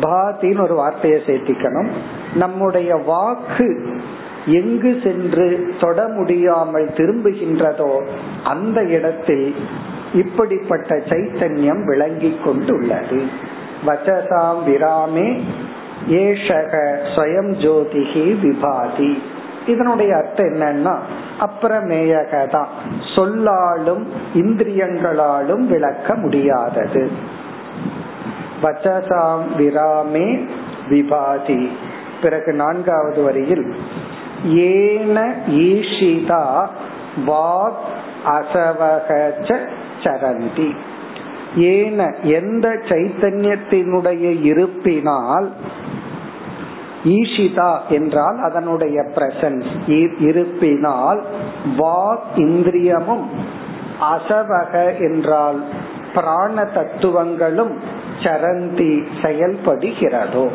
[0.00, 1.88] பாத்தின்னு ஒரு வார்த்தையை சேர்த்திக்கணும்.
[2.34, 4.00] நம்முடைய வாக்கு
[4.46, 8.06] எங்கு சென்று தொட முடியாமல் திரும்புகின்றதோ
[8.44, 9.54] அந்த இடத்தில்
[10.14, 13.22] இப்படிப்பட்ட சைத்தன்யம் விளங்கி கொண்டுள்ளது.
[13.86, 15.42] வச்சசாம் விராமே
[16.08, 19.22] ஏஷக ஸ்வயம் ஜோதிகி விபாதி.
[19.66, 20.96] இதனுடைய அர்த்தம் என்னன்னா
[21.40, 22.68] அப்புறமேயக தான்
[23.16, 27.10] சொல்லாலும் இந்திரியங்களாலும் விளக்க முடியாதது.
[28.62, 30.48] வச்சசாம் விராமே
[30.90, 31.68] விபாதி.
[32.22, 33.74] பிறகு நான்காவது வரியில்
[34.44, 36.66] ஏன ஈஷிதா
[37.26, 37.82] வாக்
[38.26, 39.58] அசவகச்ச
[40.02, 40.74] சரந்தி.
[41.56, 45.50] ஏன எந்த சைத்தன்யத்தினுடைய இருப்பினால்
[47.04, 49.90] ஈஷிதா என்றால் அதனுடைய பிரசன்ஸ்
[50.20, 51.22] இருப்பினால்
[51.78, 53.24] வாக் இந்திரியமும்
[54.00, 55.60] அசவக என்றால்
[56.14, 57.74] பிராண தத்துவங்களும்
[58.22, 60.48] சரந்தி செயல்படுகிறதோ.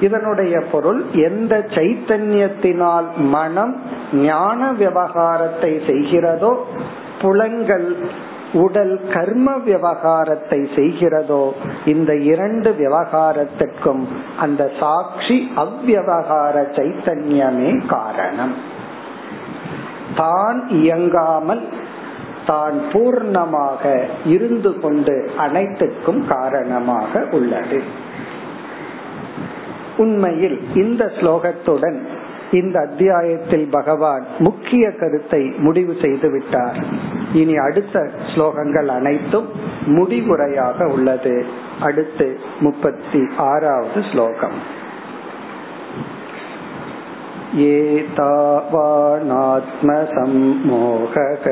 [0.00, 6.64] இதனுடைய பொருள் எந்த சைத்தன்யத்தினால் மனம் ஞான விவகாரத்தை செய்கிறதோ
[7.20, 7.96] புலங்கள்
[8.52, 11.52] உடல் கர்ம விவகாரத்தை செய்கிறதோ
[11.84, 14.04] இந்த இரண்டு விவகாரத்திற்கும்
[14.38, 18.54] அந்த சாட்சி அவ்வகார சைத்தன்யமே காரணம்.
[20.16, 21.68] தான் இயங்காமல்
[22.46, 27.82] தான் பூர்ணமாக இருந்து கொண்டு அனைத்துக்கும் காரணமாக உள்ளது.
[29.96, 32.06] உண்மையில் இந்த ஸ்லோகத்துடன்
[32.51, 36.79] இந்த அத்தியாயத்தில் பகவான் முக்கிய கருத்தை முடிவு செய்து விட்டார்
[37.33, 37.97] இனி அடுத்த
[38.31, 39.47] ஸ்லோகங்கள் அனைத்தும்
[39.87, 41.35] முடிவுரையாக உள்ளது
[41.79, 42.27] அடுத்து
[42.59, 44.57] முப்பத்தி ஆறாவது ஸ்லோகம்
[50.11, 51.45] एतावानात्मसम्मोहः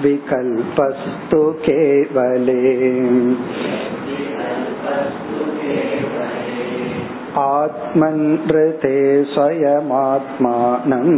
[0.00, 2.56] यद्विकल्पस्तु केवले
[7.38, 8.96] आत्मनृते
[9.32, 11.12] स्वयमात्मानम्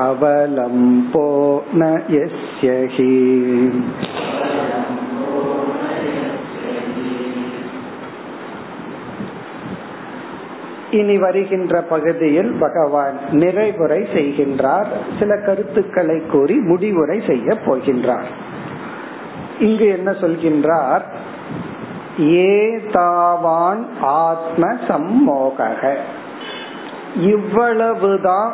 [0.00, 1.28] अवलम्बो
[1.74, 3.12] न यस्य हि
[10.91, 14.85] இனி வருகின்ற பகுதியில் பகவான் நிறைவுரை செய்கின்றார்.
[15.19, 18.29] சில கருத்துக்களை கூறி முடிவுரை செய்ய போகின்றார்.
[19.59, 21.01] இங்கு என்ன சொல்கின்றார்?
[22.17, 25.95] ஏதாவான் ஆத்ம சம்மோக
[27.15, 28.53] இவ்வளவுதான்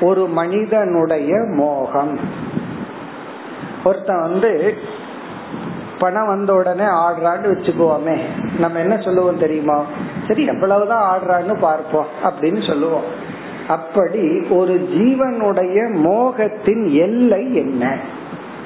[0.00, 2.18] ஒரு மனிதனுடைய மோகம்.
[3.84, 4.74] ஒருத்தன் வந்து
[5.98, 8.20] பணம் வந்த உடனே ஆடுறான்னு வச்சுக்குவோமே
[8.58, 9.84] நம்ம என்ன சொல்லுவோம் தெரியுமா?
[10.28, 13.04] சரி எவ்வளவுதான் ஆடுறான்னு பார்ப்போம் அப்படின்னு சொல்லுவோம்.
[13.68, 17.98] அப்படி ஒரு ஜீவனுடைய மோகத்தின் எல்லை என்ன?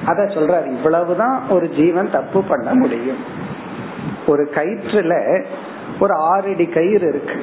[0.05, 3.17] அத சொல்றாரு இவ்வளவுதான் ஒரு ஜீவன் தப்பு பண்ண முடியும்.
[4.27, 5.43] ஒரு கயிற்றுல
[5.99, 7.41] ஒரு ஆறு அடி கயிறு இருக்கு.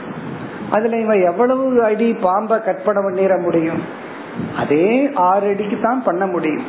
[0.71, 3.83] அதுல இவன் எவ்வளவு அடி பாம்ப கற்பனை பண்ணிட முடியும்?
[4.57, 6.65] அதே ஆறு அடிக்கு தான் பண்ண முடியும்.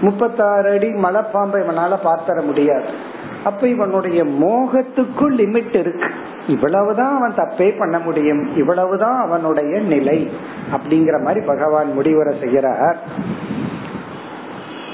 [0.00, 3.14] முப்பத்தாறு அடி மலை பாம்பை இவனால பார்த்தர முடியாது.
[3.46, 6.10] அப்ப இவனுடைய மோகத்துக்குள் லிமிட் இருக்கு.
[6.46, 8.56] இவ்வளவுதான் அவன் தப்பே பண்ண முடியும்.
[8.56, 10.30] இவ்வளவுதான் அவனுடைய நிலை
[10.76, 12.98] அப்படிங்கிற மாதிரி பகவான் முடிவுரை செய்கிறார்.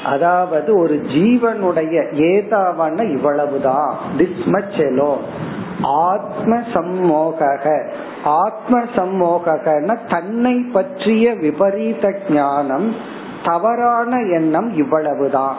[0.05, 3.97] அதாவது ஒரு ஜீவனுடைய ஏதாவான இவ்வளவுதான்.
[4.19, 5.21] திஸ் மச் எலோ
[5.83, 7.69] ஆத்ம சம்மோக
[8.25, 12.95] ஆத்ம சம்மோகன தன்னை பற்றிய விபரீத ஞானம்
[13.45, 15.57] தவறான எண்ணம் இவ்வளவுதான்.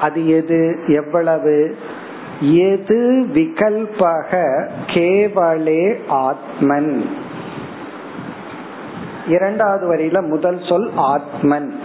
[0.00, 0.78] அது எது?
[0.86, 1.76] எவ்வளவு?
[2.40, 7.10] எது விகல்பக கேவலே ஆத்மன்?
[9.28, 11.80] இரண்டாவது வரியில முதல் சொல் ஆத்மன்.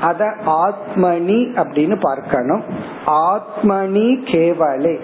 [0.00, 2.62] அத ஆத்மனி அப்படின்னு பார்க்கணும்.
[3.06, 5.00] ஆத்மனி கேவலே.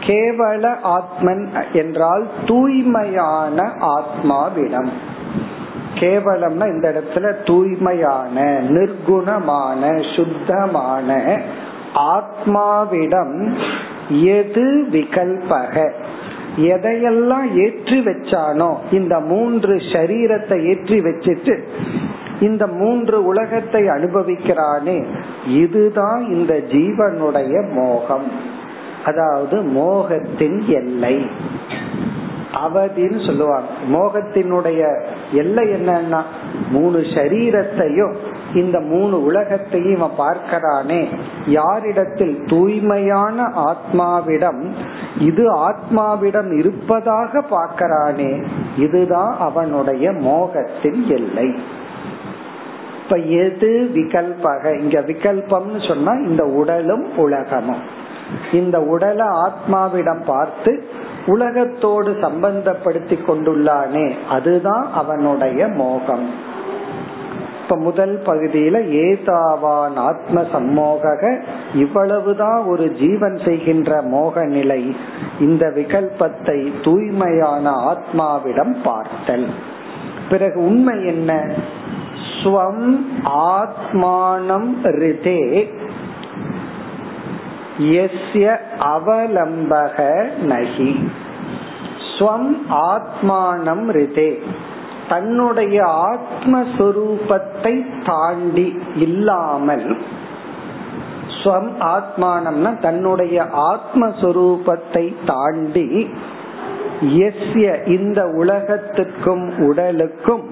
[0.00, 4.88] கேவல ஆத்மன் என்றால் தூய்மையான ஆத்மாவிடம்.
[5.94, 11.40] கேவலம்னா இந்த இடத்துல தூய்மையான நிர்குணமான சுத்தமான
[11.94, 13.52] ஆத்மாவிடம்
[14.08, 15.90] எது விகல்பக?
[16.56, 21.58] எதையெல்லாம் ஏற்றி வச்சானோ இந்த மூன்று சரீரத்தை ஏற்றி வச்சிட்டு
[22.40, 25.04] இந்த மூன்று உலகத்தை அனுபவிக்கிறானே
[25.48, 28.32] இதுதான் இந்த ஜீவனுடைய மோகம்.
[29.04, 31.26] அதாவது மோகத்தின் எல்லை.
[32.54, 33.68] அவதின்னு சொல்லுவாங்க.
[33.92, 36.22] மோகத்தினுடைய எல்லை என்னன்னா
[36.70, 38.14] மூணு சரீரத்தையும்
[38.56, 41.08] இந்த மூணு உலகத்தையும் இவன் பார்க்கிறானே.
[41.46, 44.70] யாரிடத்தில் தூய்மையான ஆத்மாவிடம்
[45.18, 48.42] இது ஆத்மாவிடம் இருப்பதாக பார்க்கிறானே
[48.76, 51.48] இதுதான் அவனுடைய மோகத்தின் எல்லை.
[53.02, 54.80] இப்ப எது விகல்பக?
[54.80, 57.82] இங்க விகல்பம்னு சொன்னா இந்த உடலும் உலகமும்.
[58.52, 60.84] இந்த உடலை ஆத்மாவிடம் பார்த்து
[61.26, 66.54] உலகத்தோடு சம்பந்தப்படுத்தி கொண்டுள்ளானே அதுதான் அவனுடைய மோகம்.
[67.66, 71.40] இப்ப முதல் பகுதியில ஏதாவான் ஆத்ம சம்மோக
[71.74, 74.96] இவ்வளவுதான் ஒரு ஜீவன் செய்கின்ற மோக நிலை.
[75.40, 79.46] இந்த விகல்பத்தை தூய்மையான ஆத்மாவிடம் பார்த்தல்.
[80.28, 81.52] பிறகு உண்மை என்ன?
[82.42, 85.68] ஸ்வம் ஆத்மானம் ரிதே
[87.78, 91.08] எஸ்ய அவலம்பக நகி.
[92.18, 94.38] ஸ்வம் ஆத்மானம் ரிதே.
[95.08, 99.96] தன்னுடைய ஆத்மஸ்வரூபத்தை தாண்டி இல்லாமல்
[101.38, 106.08] ஸ்வம் ஆத்மானம்னா தன்னுடைய ஆத்மஸ்வரூபத்தை தாண்டி
[107.02, 110.44] எஸ்ய இந்த உலகத்துக்கும் உடலுக்கும்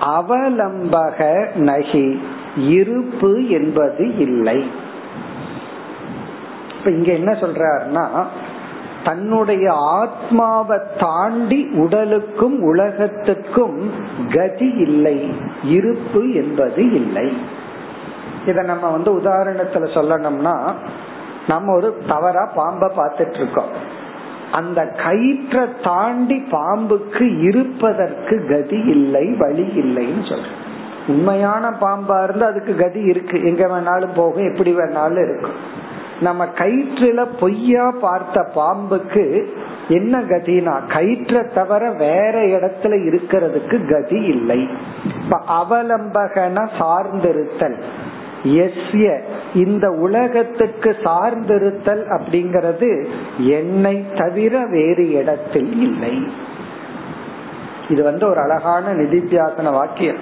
[0.00, 1.18] அவலம்பக
[1.54, 2.20] நகி
[2.68, 4.64] இருப்பு என்பது இல்லை.
[6.78, 8.04] இப்ப இங்க என்ன சொல்றாருன்னா
[9.04, 13.78] தன்னுடைய ஆத்மாவை தாண்டி உடலுக்கும் உலகத்துக்கும்
[14.32, 15.32] கதி இல்லை
[15.64, 17.32] இருப்பு என்பது இல்லை.
[18.46, 20.56] இத நம்ம வந்து உதாரணத்துல சொல்லணும்னா
[21.48, 23.72] நம்ம ஒரு தவறா பாம்பை பார்த்துட்டு இருக்கோம்
[24.52, 30.58] அந்த கயிற்றை தாண்டி பாம்புக்கு இருப்பதற்கு கதி இல்லை வழி இல்லைன்னு சொல்றோம்
[31.08, 33.36] உண்மையான பாம்பா இருந்து அதுக்கு கதி இருக்கு.
[33.44, 35.58] எங்க வேணாலும் போகும் எப்படி வேணாலும் இருக்கும்.
[36.20, 39.44] நம்ம கயிற்றுல பொய்யா பார்த்த பாம்புக்கு
[39.88, 40.86] என்ன கதினா?
[40.88, 44.68] கயிற்றை தவிர வேற இடத்துல இருக்கிறதுக்கு கதி இல்லை.
[45.22, 47.78] இப்ப அவலம்பகன சார்ந்திருத்தல்.
[48.44, 49.20] எஸ்ய
[49.54, 53.06] இந்த உலகத்துக்கு சார்ந்திருத்தல் அப்படிங்கிறது
[53.38, 56.26] என்னை தவிர வேறு இடத்தில் இல்லை.
[57.88, 60.16] இது வந்து ஒரு அழகான நிதித்தியாசன வாக்கியம்.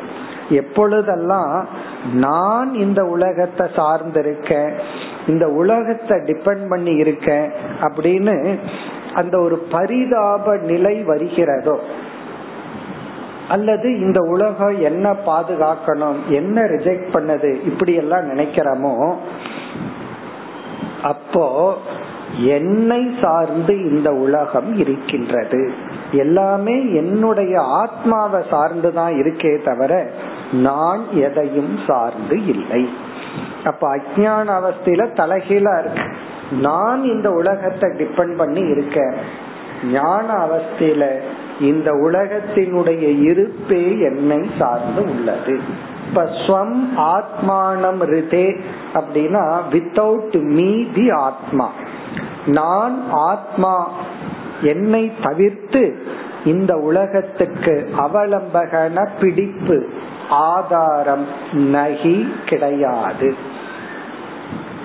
[0.49, 1.69] எப்பொழுதெல்லாம்
[2.13, 4.73] நான் இந்த உலகத்தை சார்ந்திருக்கேன்
[5.29, 8.59] இந்த உலகத்தை டிபெண்ட் பண்ணி இருக்கேன் அப்படின்னு
[9.15, 11.81] அந்த ஒரு பரிதாப நிலை வருகிறதோ?
[13.49, 19.15] அல்லது இந்த உலகம் என்ன பாதுகாக்கணும் என்ன ரிஜெக்ட் பண்ணது இப்படி எல்லாம் நினைக்கிறோமோ?
[21.03, 21.77] அப்போ
[22.45, 25.73] என்னை சார்ந்து இந்த உலகம் இருக்கின்றது.
[26.13, 30.11] எல்லாமே என்னுடைய ஆத்மாவை சார்ந்துதான் இருக்கே தவிர
[30.53, 32.89] நான் எதையும் சார்ந்து இல்லை.
[33.69, 36.07] அப்ப அஜான அவஸ்தையில தலைகீழா இருக்கு.
[36.51, 39.15] நான் இந்த உலகத்தை டிபெண்ட் பண்ணி இருக்கேன்.
[39.93, 41.05] ஞான அவஸ்தையில
[41.61, 45.61] இந்த உலகத்தினுடைய இருப்பே என்னை சார்ந்து உள்ளது.
[46.09, 46.77] இப்ப ஸ்வம்
[47.15, 48.47] ஆத்மானம் ரிதே
[48.95, 51.71] அப்படின்னா வித்தவுட் மீ தி ஆத்மா.
[52.47, 53.91] நான் ஆத்மா
[54.63, 55.83] என்னை தவிர்த்து
[56.45, 59.89] இந்த உலகத்துக்கு அவலம்பகன பிடிப்பு
[60.31, 63.57] ஆதாரம் நகி கிடையாது.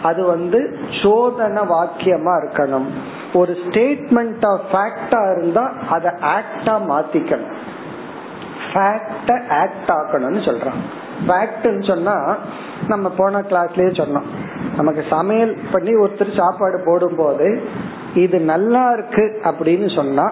[0.03, 2.85] அது வந்து சோதன வாக்கியமா இருக்கணும்.
[3.33, 7.53] ஒரு ஸ்டேட்மெண்ட் ஆஃப் ஃபேக்டா இருந்தா அதை ஆக்டா மாத்திக்கணும்.
[8.73, 11.00] ஃபேக்ட ஆக்ட் ஆக்கணும்னு சொல்றாங்க.
[11.27, 12.15] ஃபேக்ட்னு சொன்னா
[12.87, 14.27] நம்ம போன கிளாஸ்லயே சொன்னோம்.
[14.77, 17.47] நமக்கு சமையல் பண்ணி ஒருத்தர் சாப்பாடு போடும் போது
[18.13, 20.25] இது நல்லா இருக்கு அப்படின்னு சொன்னா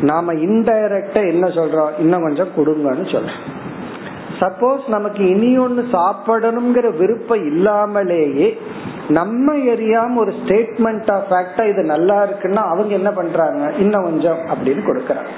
[0.00, 1.92] நாம இன்டைரக்டா என்ன சொல்றோம்?
[1.98, 3.44] இன்னும் கொஞ்சம் கொடுங்கன்னு சொல்றோம்.
[4.40, 8.48] சப்போஸ் நமக்கு இனி ஒன்னு சாப்பிடணுங்கிற விருப்பம் இல்லாமலேயே
[9.08, 13.72] நம்ம எரியாம ஒரு ஸ்டேட்மெண்ட் ஆஃப் ஃபேக்டா இது நல்லா இருக்குன்னா அவங்க என்ன பண்றாங்க?
[13.78, 15.32] இன்னும் கொஞ்சம் அப்படின்னு கொடுக்கறாங்க.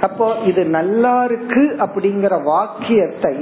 [0.00, 3.34] அப்போ இது நல்லா இருக்கு அப்படிங்கிற வாக்கியத்தை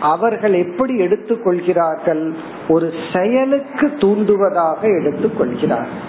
[0.00, 2.32] அவர்கள் எப்படி எடுத்துக்கொள்கிறார்கள்?
[2.68, 6.08] ஒரு செயலுக்கு தூண்டுவதாக எடுத்துக்கொள்கிறார்கள்.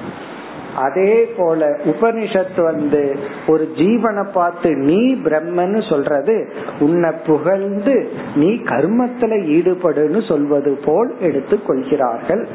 [0.75, 3.15] அதே போல உபனிஷத் வந்து
[3.47, 12.47] ஒரு ஜீவனை பார்த்து நீ பிரம்மன்னு சொல்றது உன்னை புகழ்ந்து நீ கர்மத்துல ஈடுபடுன்னு சொல்வது போல் எடுத்துக்கொள்கிறார்கள்.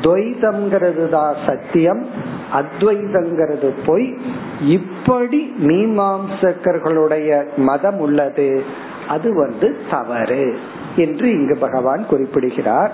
[0.00, 2.06] துவைதம்ங்கிறது தான் சத்தியம்
[2.52, 4.16] அத்வைதங்கிறது பொய்.
[4.60, 8.62] இப்படி மீமாம்சகர்களுடைய மதம் உள்ளது.
[9.08, 10.58] அது வந்து தவறு
[10.96, 12.92] என்று இங்கு பகவான் குறிப்பிடுகிறார்.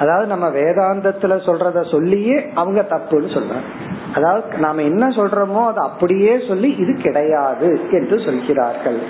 [0.00, 3.70] அதாவது நம்ம வேதாந்தத்துல சொல்றத சொல்லியே அவங்க தப்புன்னு சொல்றாங்க.
[4.14, 9.00] அதாவது நாம என்ன சொல்றோமோ அதை அப்படியே சொல்லி இது கிடையாது என்று சொல்கிறார்கள்.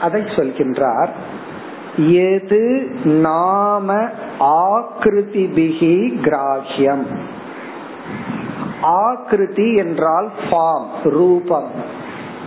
[0.00, 1.12] அதை சொல்கின்றார்.
[2.32, 2.62] எது
[3.04, 3.96] நாம
[4.40, 7.04] ஆக்கிருதிபிகி கிராஹ்யம்?
[8.82, 11.70] ஆக்கிருதி என்றால் ஃபார்ம் ரூபம்.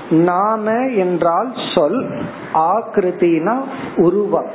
[0.10, 2.10] நாம என்றால் சொல்
[2.54, 3.56] ஆக்கிருத்தினா
[3.96, 4.52] உருவம்.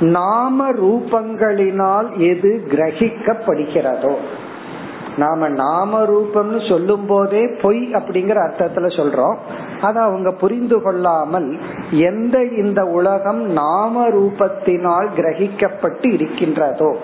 [0.00, 4.14] நாம ரூபங்களினால் எது கிரகிக்கப்படுகிறதோ.
[5.16, 9.36] நாம நாம ரூபம்னு சொல்லும் போதே பொய் அப்படிங்கிற அர்த்தத்துல சொல்றோம்.
[9.80, 11.58] அத அவங்க புரிந்து கொள்ளாமல்
[11.90, 16.96] எந்த இந்த உலகம் நாம ரூபத்தினால் கிரகிக்கப்பட்டு இருக்கின்றதோ.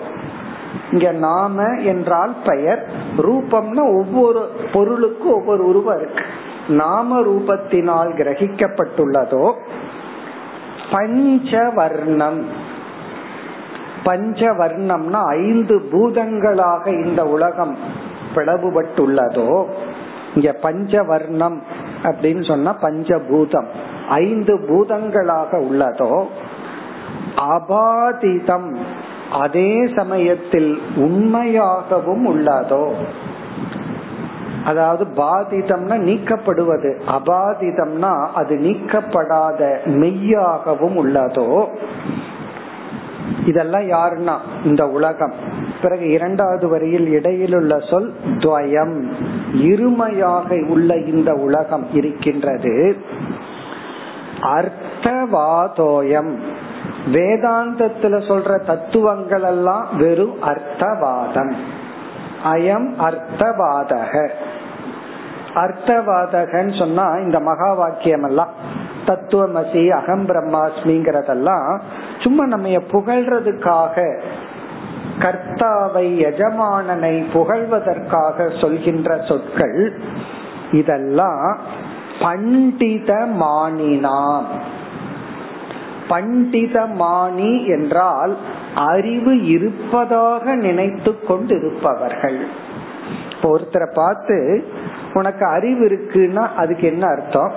[0.91, 2.87] இங்க நாம என்றால் பெயர்
[3.17, 6.23] ரூபம்னா ஒவ்வொரு பொருளுக்கும் ஒவ்வொரு உருவம் இருக்கு.
[6.67, 9.53] நாம ரூபத்தினால் கிரகிக்கப்பட்டுள்ளதோ
[10.91, 12.41] பஞ்சவர்ணம்.
[14.05, 17.77] பஞ்சவர்ணம்னா ஐந்து பூதங்களாக இந்த உலகம்
[18.35, 19.65] பிளவுபட்டுள்ளதோ
[20.35, 21.61] இங்க பஞ்சவர்ணம்
[22.03, 23.67] அப்படின்னு சொன்னா பஞ்சபூதம்.
[24.09, 26.25] ஐந்து பூதங்களாக உள்ளதோ
[27.37, 28.75] அபாதிதம்
[29.31, 32.91] அதே சமயத்தில் உண்மையாகவும் உள்ளதோ
[34.65, 37.01] அதாவது பாதிதம்னா நீக்கப்படுவது.
[37.07, 41.67] அபாதிதம்னா அது நீக்கப்படாத மெய்யாகவும் உள்ளதோ
[43.45, 44.33] இதெல்லாம் யாருன்னா?
[44.65, 45.33] இந்த உலகம்.
[45.81, 49.11] பிறகு இரண்டாவது வரியில் இடையில் உள்ள சொல் துவயம்.
[49.53, 52.97] இருமையாக உள்ள இந்த உலகம் இருக்கின்றது.
[54.41, 56.35] அர்த்தவாதோயம்.
[57.11, 61.53] வேதாந்தத்துல சொல்ற தத்துவங்கள் எல்லாம் வெறும் அர்த்தவாதம்.
[62.53, 64.29] அயம் அர்த்தவாதக.
[65.55, 68.53] அர்த்தவாதகன்னு சொன்னா இந்த மகா வாக்கியம் எல்லாம்
[69.05, 71.79] தத்துவமசி அகம் பிரம்மாஸ்மிங்கிறதெல்லாம்
[72.19, 74.21] சும்மா நம்ம புகழ்றதுக்காக
[75.19, 79.93] கர்த்தாவை எஜமானனை புகழ்வதற்காக சொல்கின்ற சொற்கள்
[80.71, 81.57] இதெல்லாம்
[82.19, 84.45] பண்டித மானினாம்
[86.09, 88.37] பண்டிதமானி என்றால்
[88.75, 92.47] அறிவு இருப்பதாக நினைத்து கொண்டிருப்பவர்கள்.
[93.41, 94.37] ஒருத்தரை பார்த்து
[95.13, 97.51] உனக்கு அறிவு இருக்குன்னா அதுக்கு என்ன அர்த்தம்?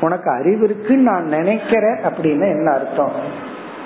[0.00, 3.10] உனக்கு அறிவு இருக்குன்னு நான் நினைக்கிறேன் அப்படின்னு என்ன அர்த்தம்?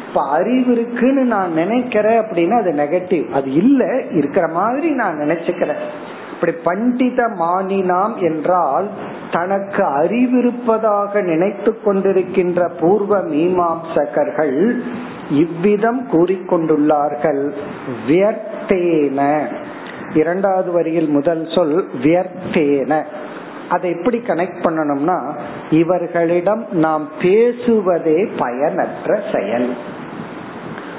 [0.08, 5.82] இப்ப அறிவு இருக்குன்னு நான் நினைக்கிறேன் அப்படின்னா அது நெகட்டிவ் அது இல்ல இருக்கிற மாதிரி நான் நினைச்சுக்கிறேன்.
[6.34, 8.88] இப்படி பண்டித மானினாம் என்றால்
[9.32, 14.80] தனக்கு அறிவிருப்பதாக நினைத்து கொண்டிருக்கின்ற பூர்வ மீமாம்சகர்கள்
[15.30, 17.50] இவ்விதம் கூறிக்கொண்டுள்ளார்கள்.
[18.08, 19.46] வியர்த்தேன.
[20.14, 23.02] இரண்டாவது வரியில் முதல் சொல் வியர்த்தேன.
[23.68, 25.34] அதை எப்படி கனெக்ட் பண்ணணும்னா
[25.70, 29.74] இவர்களிடம் நாம் பேசுவதே பயனற்ற செயல்.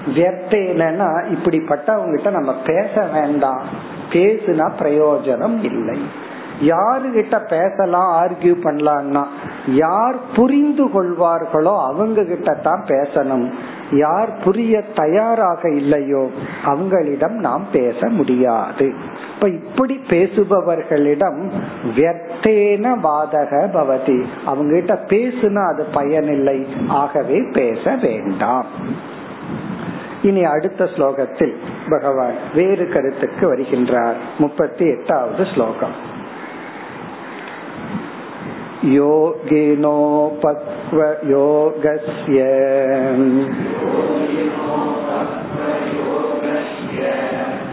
[0.06, 3.62] வியர்த்தேனா இப்படிப்பட்டவங்கிட்ட நம்ம பேச வேண்டாம்.
[4.10, 5.98] பேசுனா பிரயோஜனம் இல்லை.
[6.62, 9.24] யாருகிட்ட பேசலாம் ஆர்கியூ பண்ணலாம்னா
[9.68, 13.50] யார் புரிந்து கொள்வார்களோ அவங்க கிட்ட தான் பேசணும்.
[13.92, 16.30] யார் புரிய தயாராக இல்லையோ
[16.66, 18.94] அவங்களிடம் நாம் பேச முடியாது.
[19.36, 21.50] இப்ப இப்படி பேசுபவர்களிடம்
[21.96, 24.24] வியர்த்தேன வாதக பவதி.
[24.46, 26.68] அவங்க கிட்ட பேசுனா அது பயனில்லை.
[26.88, 28.66] ஆகவே பேச வேண்டாம்.
[30.22, 31.54] இனி அடுத்த ஸ்லோகத்தில்
[31.90, 34.14] பகவான் வேறு கருத்துக்கு வருகின்றார்.
[34.38, 36.18] முப்பத்தி எட்டாவது ஸ்லோகம்.
[38.85, 39.85] योगिनोपक्वयोगस्य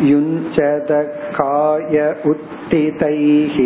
[0.10, 0.92] युञ्चत
[1.40, 1.98] काय
[2.32, 3.58] उत्थितैः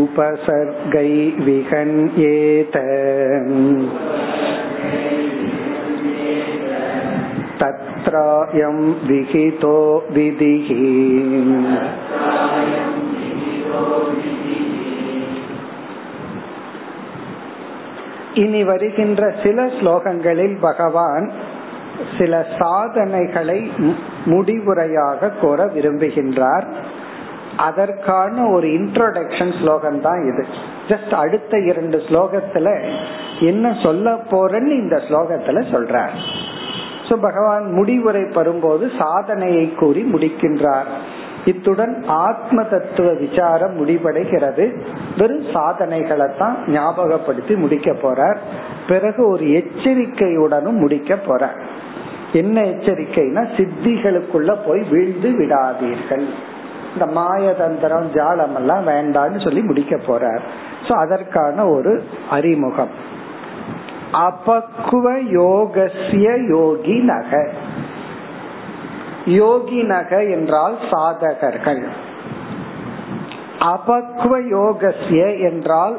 [0.00, 1.10] उपसर्गै
[1.46, 2.76] विहन्येत
[7.62, 9.76] तत्रायं विहितो
[10.14, 10.68] विधिः
[18.43, 21.27] இனி வருகின்ற சில ஸ்லோகங்களில் பகவான்
[22.17, 23.59] சில சாதனைகளை
[24.25, 26.65] முடிவுரையாக கூற விரும்புகின்றார்.
[27.67, 30.43] அதற்கான ஒரு இன்ட்ரோடக்ஷன் ஸ்லோகம் தான் இது.
[30.89, 32.67] ஜஸ்ட் அடுத்த இரண்டு ஸ்லோகத்துல
[33.39, 36.15] என்ன சொல்ல போறேன்னு இந்த ஸ்லோகத்துல சொல்றார்.
[37.07, 40.89] சோ பகவான் முடிவுரை பெறும்போது சாதனையை கூறி முடிக்கின்றார்.
[41.45, 44.81] இத்துடன் ஆத்ம தத்துவ விசாரம் முடிவடைகிறது.
[45.17, 48.37] வெறும் சாதனைகளை தான் ஞாபகப்படுத்தி முடிக்க போறார்.
[48.87, 51.59] பிறகு ஒரு எச்சரிக்கையுடனும் முடிக்க போறார்.
[52.33, 56.25] என்ன எச்சரிக்கைனா சித்திகளுக்குள்ள போய் வீழ்ந்து விடாதீர்கள்.
[56.93, 60.39] இந்த மாயதந்திரம் ஜாலம் எல்லாம் வேண்டான்னு சொல்லி முடிக்க போறார்.
[60.87, 62.93] சோ அதற்கான ஒரு அறிமுகம்.
[64.13, 67.49] அபக்குவ யோகசிய யோகி நக.
[69.25, 71.83] யோகி நக என்றால் சாதகர்கள்.
[73.59, 75.97] அபக்வ யோகசிய என்றால்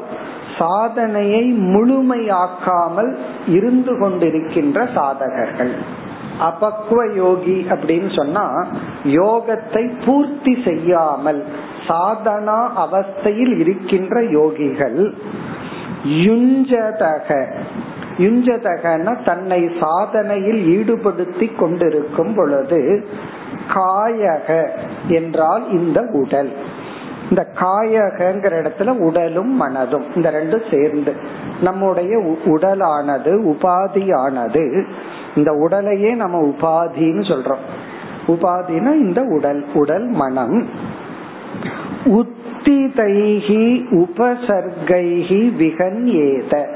[0.57, 3.17] சாதனையை முழுமையாக்காமல்
[3.47, 5.73] இருந்து கொண்டிருக்கின்ற சாதகர்கள்.
[6.39, 8.67] அபக்வ யோகி அப்படின்னு சொன்னா
[9.03, 11.45] யோகத்தை பூர்த்தி செய்யாமல்
[11.87, 15.13] சாதனா அவஸ்தையில் இருக்கின்ற யோகிகள்.
[16.03, 17.47] யுஞ்சதக.
[18.17, 23.05] யுஞ்சதகன தன்னை சாதனையில் ஈடுபடுத்தி கொண்டிருக்கும் பொழுது
[23.73, 24.69] காயக
[25.07, 26.51] என்றால் இந்த உடல்.
[27.29, 31.13] இந்த காயகங்கிற இடத்துல உடலும் மனதும் இந்த ரெண்டும் சேர்ந்து.
[31.61, 34.83] நம்முடைய உடலானது உபாதியானது
[35.35, 37.63] இந்த உடலையே நம்ம உபாதின்னு சொல்றோம்.
[38.27, 40.69] உபாதினா இந்த உடல் உடல் மனம்.
[42.05, 46.67] உத்திதைகி உபசர்கைகி விகன்யேத.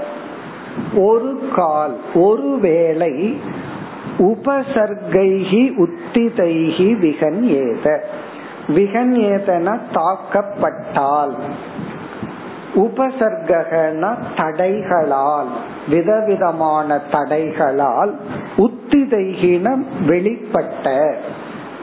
[0.96, 3.40] ஒரு கால் ஒருவேளை
[4.18, 6.90] உபசர்கைகி உத்திதைகி
[8.68, 11.34] விகன் ஏதென தாக்கப்பட்டால்
[12.76, 15.52] உபசர்கன தடைகளால்
[15.90, 18.12] விதவிதமான தடைகளால்
[18.58, 21.14] உத்திதைகின வெளிப்பட்ட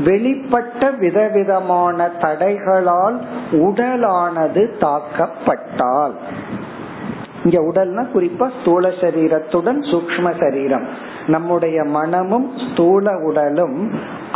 [0.05, 3.17] வெளிப்பட்ட விதவிதமான தடைகளால்
[3.53, 6.13] உடலானது தாக்கப்பட்டால்.
[7.49, 10.87] இங்க உடல்னா குறிப்பா ஸ்தூல சரீரத்துடன் சூக்ம சரீரம்.
[11.27, 13.79] நம்முடைய மனமும் ஸ்தூல உடலும்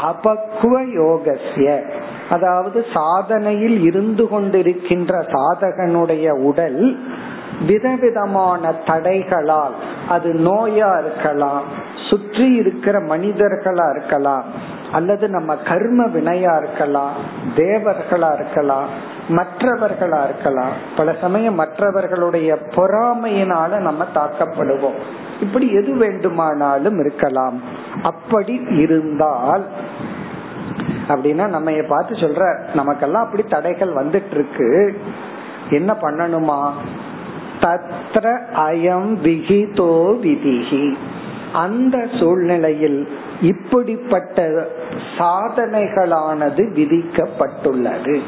[0.02, 1.68] அபக்குவ யோகசிய
[2.30, 6.80] அதாவது சாதனையில் இருந்து கொண்டிருக்கின்ற சாதகனுடைய உடல்
[7.66, 9.74] விதவிதமான தடைகளால்
[10.08, 11.66] அது நோயா இருக்கலாம்
[12.08, 14.46] சுற்றி இருக்கிற மனிதர்களா இருக்கலாம்
[14.92, 17.14] அல்லது நம்ம கர்ம வினையா இருக்கலாம்
[17.56, 18.88] தேவர்களா இருக்கலாம்
[19.28, 20.72] மற்றவர்களா இருக்கலாம்.
[20.96, 24.98] பல சமயம் மற்றவர்களுடைய பொறாமையினால நம்ம தாக்கப்படுவோம்.
[25.40, 27.60] இப்படி எது வேண்டுமானாலும் இருக்கலாம்.
[28.02, 29.64] அப்படி இருந்தால்
[31.08, 35.00] அப்படின்னா நம்ம பார்த்து சொல்ற நமக்கெல்லாம் அப்படி தடைகள் வந்துட்டு இருக்கு
[35.70, 36.70] என்ன பண்ணணுமா?
[37.60, 40.96] தத்ர அயம் விகிதோ விதிகி
[41.52, 43.08] அந்த சூழ்நிலையில்
[43.40, 44.66] இப்படிப்பட்ட
[45.18, 48.20] சாதனைகளானது விதிக்கப்பட்டுள்ளது.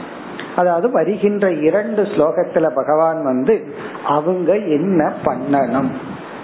[0.57, 3.75] அதாவது வருகின்ற இரண்டு ஸ்லோகத்துல பகவான் வந்து
[4.07, 5.91] அவங்க என்ன பண்ணணும்?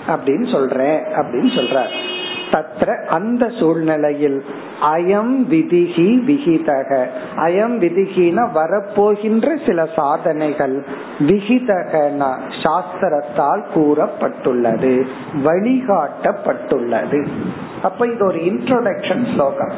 [0.09, 2.19] அப்படின்னு சொல்றேன் அப்படின்னு சொல்றார்.
[2.51, 4.45] தத்த அந்த சூழ்நிலையில்
[4.83, 7.07] அயம் விதிகி விகிதக
[7.37, 10.87] அயம் விதிகின வரப்போகின்ற சில சாதனைகள்.
[11.19, 15.07] விகிதகன சாஸ்திரத்தால் கூறப்பட்டுள்ளது
[15.45, 17.27] வழிகாட்டப்பட்டுள்ளது.
[17.83, 19.73] அப்ப இது ஒரு இன்ட்ரோடக்ஷன் ஸ்லோகம்.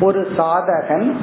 [0.00, 1.14] ஒரு சாதகன்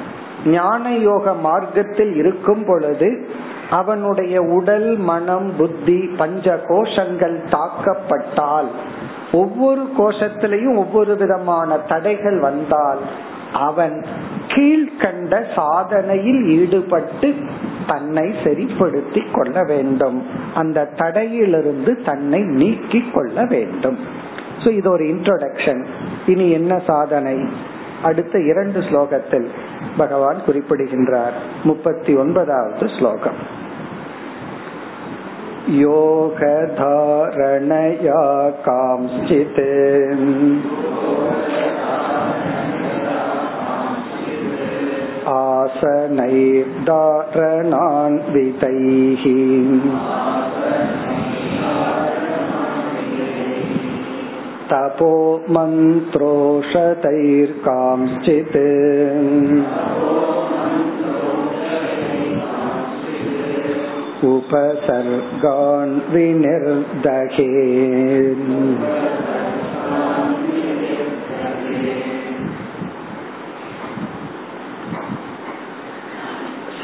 [0.45, 3.27] ஞான யோக மார்க்கத்தில் இருக்கும் பொழுது
[3.69, 8.67] அவனுடைய உடல் மனம் புத்தி பஞ்ச கோஷங்கள் தாக்கப்பட்டால்
[9.31, 12.99] ஒவ்வொரு கோஷத்திலையும் ஒவ்வொரு விதமான தடைகள் வந்தால்
[13.53, 14.05] அவன்
[14.47, 17.35] கீழ்கண்ட சாதனையில் ஈடுபட்டு
[17.87, 20.23] தன்னை சரிப்படுத்தி கொள்ள வேண்டும்.
[20.53, 23.97] அந்த தடையிலிருந்து தன்னை நீக்கி கொள்ள வேண்டும்.
[24.65, 25.85] இது ஒரு இன்ட்ரோடக்ஷன்
[26.25, 27.47] இனி என்ன சாதனை?
[28.02, 29.48] அடுத்த இரண்டு ஸ்லோகத்தில்
[29.96, 33.38] பகவான் குறிப்பிடுகின்றார் முப்பத்தி ஒன்பதாவது ஸ்லோகம்
[36.88, 38.18] योगधारणया
[38.66, 39.58] कांश्चित्
[47.88, 49.24] आसनैर्धारणान्वितैः
[54.70, 55.12] तपो
[55.48, 56.16] मन्त्रोषतैर्कांश्चित्
[64.26, 67.50] उपसर्गान् विनिर्दहे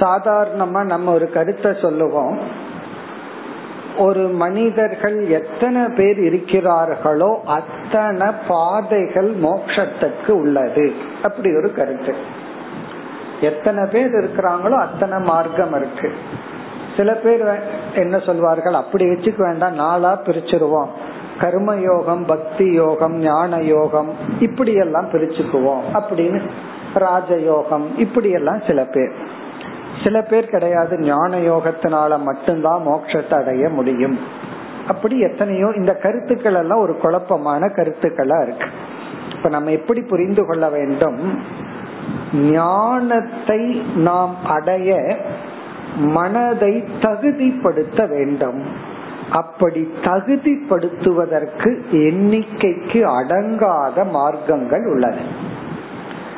[0.01, 2.37] சாதாரணமா நம்ம ஒரு கருத்தை சொல்லுவோம்
[3.98, 10.93] ஒரு மனிதர்கள் எத்தனை பேர் இருக்கிறார்களோ அத்தனை பாதைகள் மோட்சத்துக்கு உள்ளது.
[11.24, 12.16] அப்படி ஒரு கருத்து.
[13.41, 16.12] எத்தனை பேர் இருக்கிறாங்களோ அத்தனை மார்க்கம் இருக்கு.
[16.98, 17.45] சில பேர்
[17.95, 18.74] என்ன சொல்வார்கள்?
[18.74, 20.88] அப்படி வச்சுக்க வேண்டாம் நாளா பிரிச்சிருவோம்.
[21.39, 25.82] கர்ம யோகம் பக்தி யோகம் ஞான யோகம் இப்படி எல்லாம் பிரிச்சுக்குவோம்.
[25.93, 26.50] அப்படின்னு
[26.95, 29.36] ராஜயோகம் இப்படி எல்லாம் சில பேர்.
[30.04, 34.20] சில பேர் கிடையாது ஞான யோகத்தினால மட்டும்தான் மோட்சத்தை அடைய முடியும்.
[34.88, 38.68] அப்படி எத்தனையோ இந்த கருத்துக்கள் எல்லாம் ஒரு குழப்பமான கருத்துக்களா இருக்கு.
[39.36, 41.20] இப்ப நம்ம எப்படி புரிந்து கொள்ள வேண்டும்?
[42.34, 45.18] ஞானத்தை நாம் அடைய
[45.95, 48.62] மனதை தகுதிப்படுத்த வேண்டும்.
[49.32, 55.16] அப்படி தகுதிப்படுத்துவதற்கு எண்ணிக்கைக்கு அடங்காத மார்க்கங்கள் உள்ளன.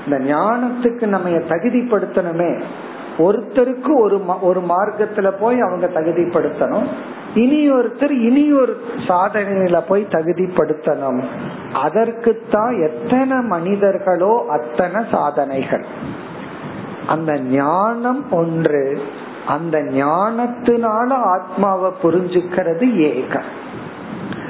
[0.05, 2.61] இந்த ஞானத்துக்கு நம்ம தகுதிப்படுத்தணுமே
[3.19, 6.87] ஒருத்தருக்கு ஒரு ஒரு மார்க்கத்துல போய் அவங்க தகுதிப்படுத்தணும்.
[7.35, 11.19] இனி ஒருத்தர் இனி ஒரு சாதனையில போய் தகுதிப்படுத்தணும்.
[11.73, 15.85] அதற்குத்தான் எத்தனை மனிதர்களோ அத்தனை சாதனைகள்.
[17.07, 19.01] அந்த ஞானம் ஒன்று
[19.47, 23.49] அந்த ஞானத்தினால ஆத்மாவை புரிஞ்சுக்கிறது ஏகம்.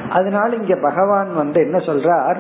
[0.10, 2.38] அதனால இங்க பகவான் வந்து என்ன சொல்றார்?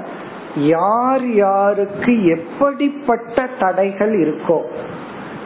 [0.55, 4.59] யார் யாருக்கு எப்படிப்பட்ட தடைகள் இருக்கோ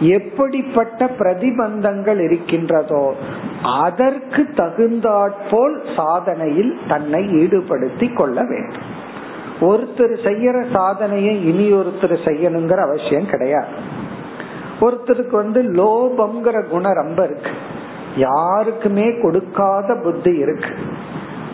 [0.08, 3.16] எப்படிப்பட்ட பிரதிபந்தங்கள் இருக்கின்றதோ
[3.62, 8.88] அதற்கு தகுந்தாற்போல் சாதனையில் தன்னை ஈடுபடுத்தி கொள்ள வேண்டும்.
[9.62, 13.68] ஒருத்தர் செய்யற சாதனையை இனி ஒருத்தர் செய்யணுங்கிற அவசியம் கிடையாது.
[14.80, 17.51] ஒருத்தருக்கு வந்து லோபம்ங்கிற குணம் ரொம்ப இருக்கு.
[18.16, 20.74] யாருக்குமே கொடுக்காத புத்தி இருக்கு.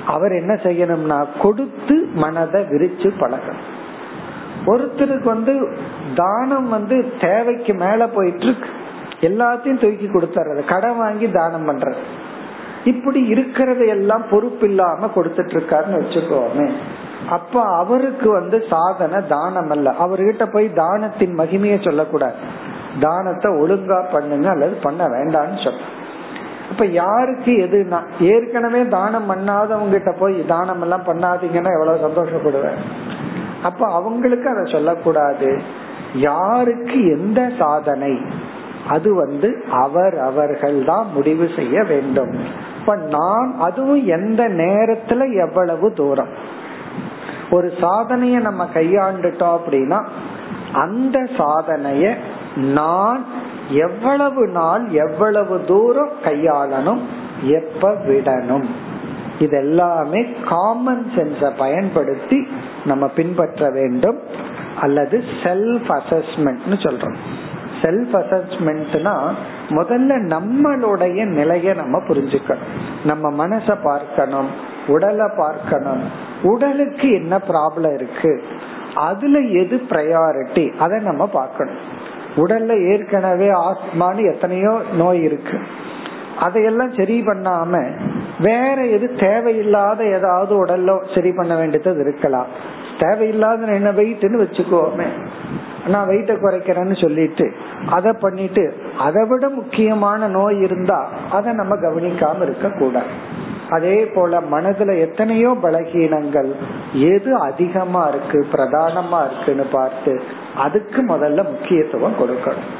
[0.06, 3.69] அவர் என்ன செய்யணும்னா கொடுத்து மனதை விரிச்சு பழகணும்.
[4.66, 5.54] ஒருத்தருக்கு வந்து
[6.16, 8.70] தானம் வந்து தேவைக்கு மேல போயிட்டு இருக்கு
[9.22, 12.02] எல்லாத்தையும் தூக்கி கொடுத்துறது கடன் வாங்கி தானம் பண்றது.
[12.84, 16.68] இப்படி இருக்கிறத எல்லாம் பொறுப்பு இல்லாம கொடுத்துட்டு இருக்காருன்னு வச்சுக்கோமே.
[17.30, 19.90] அப்ப அவருக்கு வந்து சாதனை தானம் அல்ல.
[20.00, 22.36] அவர்கிட்ட போய் தானத்தின் மகிமைய சொல்லக்கூடாது.
[23.00, 25.98] தானத்தை ஒழுங்கா பண்ணுங்க அல்லது பண்ண வேண்டாம்னு சொல்ல
[26.72, 32.80] இப்ப யாருக்கு எதுனா ஏற்கனவே தானம் பண்ணாதவங்க கிட்ட போய் தானம் எல்லாம் பண்ணாதீங்கன்னா எவ்வளவு சந்தோஷப்படுவேன்.
[33.64, 35.62] அப்ப அவங்களுக்கு அதை சொல்லக்கூடாது.
[36.14, 38.22] யாருக்கு எந்த சாதனை?
[38.88, 42.34] அது வந்து அவர் அவர்கள் தான் முடிவு செய்ய வேண்டும்.
[42.80, 46.58] இப்ப நான் அதுவும் எந்த நேரத்துல எவ்வளவு தூரம்?
[47.52, 50.04] ஒரு சாதனைய நம்ம கையாண்டுட்டோம் அப்படின்னா
[50.74, 52.16] அந்த சாதனைய
[52.56, 53.26] நான்
[53.70, 57.00] எவ்வளவு நாள் எவ்வளவு தூரம் கையாளணும்
[57.42, 58.66] எப்ப விடணும்?
[59.40, 62.48] இது எல்லாமே காமன் சென்ஸ பயன்படுத்தி
[62.90, 64.20] நம்ம பின்பற்ற வேண்டும்
[64.82, 67.18] அல்லது செல்ஃப் அசஸ்மெண்ட்னு சொல்றோம்.
[67.82, 69.16] செல்ஃப் அசஸ்மெண்ட்னா
[69.78, 72.70] முதல்ல நம்மளுடைய நிலைய நம்ம புரிஞ்சுக்கணும்.
[73.04, 74.50] நம்ம மனச பார்க்கணும்
[74.88, 76.04] உடலை பார்க்கணும்
[76.52, 78.34] உடலுக்கு என்ன ப்ராப்ளம் இருக்கு
[79.08, 81.80] அதுல எது ப்ரையாரிட்டி அதை நம்ம பார்க்கணும்.
[82.44, 85.58] உடல்ல ஏற்கனவே ஆஸ்மான்னு எத்தனையோ நோய் இருக்கு.
[86.40, 87.80] அதையெல்லாம் சரி பண்ணாம
[88.40, 92.52] வேற எது தேவையில்லாத ஏதாவது உடல்ல சரி பண்ண வேண்டியது இருக்கலாம்.
[93.00, 95.08] தேவையில்லாத என்ன வெயிட்னு வச்சுக்கோமே
[95.88, 97.46] நான் வெயிட்ட குறைக்கிறேன்னு சொல்லிட்டு
[97.90, 98.64] அதை பண்ணிட்டு
[98.98, 101.00] அதை விட முக்கியமான நோய் இருந்தா
[101.32, 103.08] அதை நம்ம கவனிக்காம இருக்க கூடாது
[103.70, 106.52] அதே போல மனதுல எத்தனையோ பலகீனங்கள்
[106.94, 110.22] எது அதிகமா இருக்கு பிரதானமா இருக்குன்னு பார்த்து
[110.56, 112.72] அதுக்கு முதல்ல முக்கியத்துவம் கொடுக்கணும்.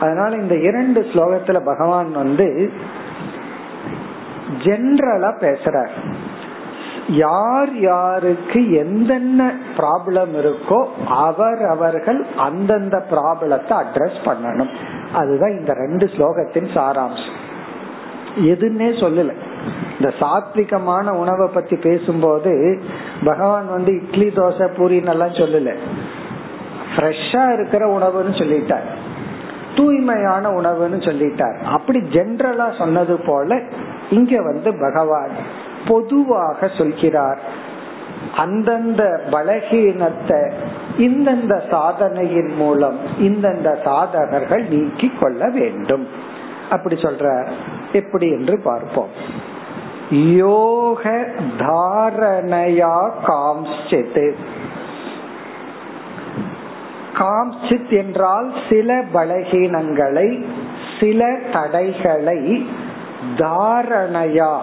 [0.00, 2.72] அதனால இந்த இரண்டு ஸ்லோகத்துல பகவான் வந்து
[4.64, 5.94] ஜென்ரலா பேசுறார்.
[7.08, 14.68] யார் யாருக்கு எந்தென்ன ப்ராப்ளம் இருக்கோ அவர் அவர்கள் அந்தந்த ப்ராப்ளத்தை அட்ரஸ் பண்ணணும்.
[15.12, 17.36] அதுதான் இந்த ரெண்டு ஸ்லோகத்தின் சாராம்சம்.
[18.36, 19.32] எதுன்னே சொல்லல.
[19.98, 22.82] இந்த சாத்விகமான உணவை பத்தி பேசும்போது
[23.24, 25.74] பகவான் வந்து இட்லி தோசை பூரின்னு எல்லாம் சொல்லல.
[26.96, 28.86] ஃப்ரெஷ்ஷா இருக்கிற உணவுன்னு சொல்லிட்டார்.
[29.76, 31.62] தூய்மையான உணவுன்னு சொல்லிட்டார்.
[31.62, 33.60] அப்படி ஜென்ரலா சொன்னது போல
[34.10, 37.40] இங்க வந்து பகவான் பொதுவாக சொல்கிறார்
[38.36, 40.52] அந்தந்த பலகீனத்தை
[40.98, 46.06] இந்தந்த சாதனையின் மூலம் இந்தந்த சாதகர்கள் நீக்கி கொள்ள வேண்டும்.
[46.70, 47.46] அப்படி சொல்ற
[47.92, 49.12] எப்படி என்று பார்ப்போம்.
[50.10, 51.02] யோக
[51.58, 54.34] தாரணயா காம்சித்.
[57.18, 60.44] காம்சித் என்றால் சில பலகீனங்களை
[61.00, 62.68] சில தடைகளை
[63.36, 64.54] தாரணையா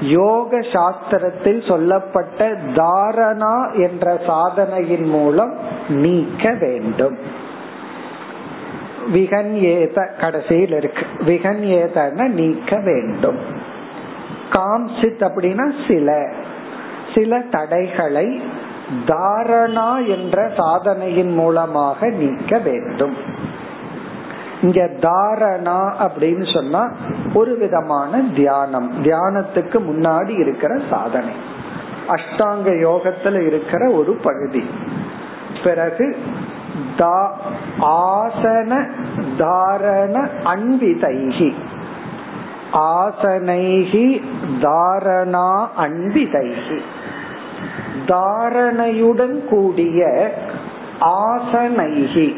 [0.00, 5.54] யோக சாஸ்திரத்தில் சொல்லப்பட்ட தாரணா என்ற சாதனையின் மூலம்
[5.88, 7.18] நீக்க வேண்டும்.
[9.14, 11.06] விகன் ஏத கடைசியில் இருக்கு.
[11.26, 13.38] விகன் ஏதன நீக்க வேண்டும்.
[14.50, 16.32] காம்சித் அப்படின்னா சில.
[17.14, 18.42] சில தடைகளை
[19.06, 23.16] தாரணா என்ற சாதனையின் மூலமாக நீக்க வேண்டும்.
[24.64, 26.82] இங்க தாரணா அப்படின்னு சொன்னா
[27.34, 28.90] ஒரு விதமான தியானம்.
[29.02, 31.34] தியானத்துக்கு முன்னாடி இருக்கிற சாதனை.
[32.08, 34.64] அஷ்டாங்க யோகத்துல இருக்கிற ஒரு பகுதி.
[35.64, 36.16] பிறகு
[37.80, 38.86] ஆசன
[39.38, 41.54] தாரண அன்பிதைகி
[42.72, 44.06] ஆசனைகி
[44.60, 46.78] தாரணா அன்பிதைகி
[48.06, 50.30] தாரணையுடன் கூடிய
[51.00, 52.28] ஆசனைகி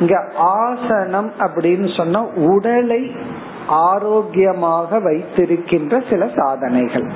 [0.00, 3.16] இங்க ஆசனம் அப்படின்னு சொன்னா உடலை
[3.66, 7.06] ஆரோக்கியமாக வைத்திருக்கின்ற சில சாதனைகள்.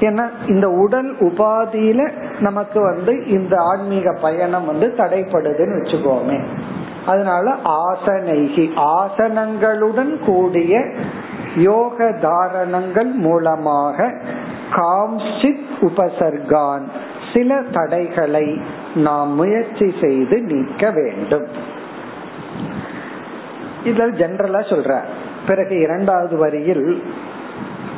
[0.00, 6.40] ஏன்னா இந்த உடல் உபாதியில நமக்கு வந்து இந்த ஆன்மீக பயணம் வந்து தடைப்படுதுன்னு வச்சுக்கோமே.
[7.06, 10.90] அதனால ஆசனைகி ஆசனங்களுடன் கூடிய
[11.56, 14.14] யோக தாரணங்கள் மூலமாக
[14.72, 16.82] காம்சித் உபசர்கான்
[17.32, 18.60] சில தடைகளை
[18.94, 21.46] நாம் முயற்சி செய்து நீக்க வேண்டும்.
[23.84, 25.00] இதில் ஜென்ரலா சொல்ற
[25.46, 27.02] பிறகு இரண்டாவது வரியில்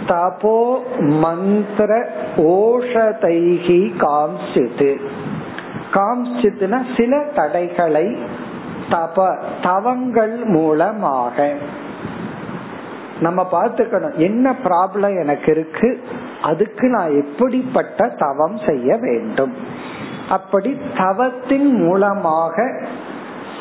[0.07, 5.01] தபோ மந்திர ஓஷதைகி காம்சித்து
[5.93, 8.17] காம்சித்துனா சில தடைகளை
[8.91, 11.53] தப தவங்கள் மூலமாக.
[13.21, 16.01] நம்ம பார்த்துக்கணும் என்ன ப்ராப்ளம் எனக்கு இருக்கு?
[16.43, 19.53] அதுக்கு நான் எப்படிப்பட்ட தவம் செய்ய வேண்டும்?
[20.29, 22.73] அப்படி தவத்தின் மூலமாக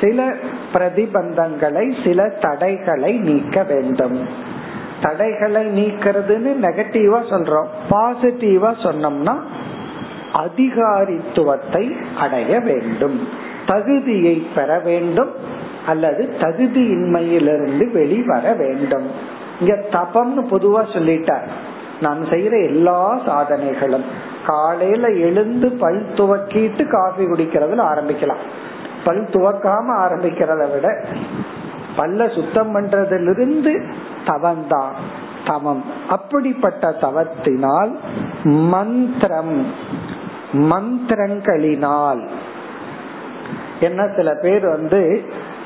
[0.01, 0.34] சில
[0.74, 4.28] பிரதிபந்தங்களை சில தடைகளை நீக்க வேண்டும்.
[5.01, 7.66] தடைகளை நீக்கிறதுன்னு நெகட்டிவா சொல்றோம்.
[7.89, 9.38] பாசிட்டிவா சொன்னோம்னா
[10.34, 13.28] அதிகாரித்துவத்தை அடைய வேண்டும்.
[13.68, 15.32] தகுதியை பெற வேண்டும்
[15.86, 19.07] அல்லது தகுதியின்மையிலிருந்து வெளிவர வேண்டும்.
[19.59, 21.47] இங்க தபம்னு பொதுவா சொல்லிட்டார்.
[22.04, 24.06] நாம் செய்யற எல்லா சாதனைகளும்
[24.45, 28.43] காலையில எழுந்து பல் துவக்கிட்டு காஃபி குடிக்கிறதுல ஆரம்பிக்கலாம்.
[29.06, 30.88] பல் துவக்காம ஆரம்பிக்கிறத விட
[31.97, 33.74] பல்ல சுத்தம் பண்றதிலிருந்து
[34.26, 34.95] தவந்தான்
[35.47, 35.84] தவம்.
[36.10, 37.91] அப்படிப்பட்ட தவத்தினால்
[38.43, 39.56] மந்திரம்
[40.72, 42.22] மந்திரங்களினால்.
[43.80, 45.01] என்ன சில பேர் வந்து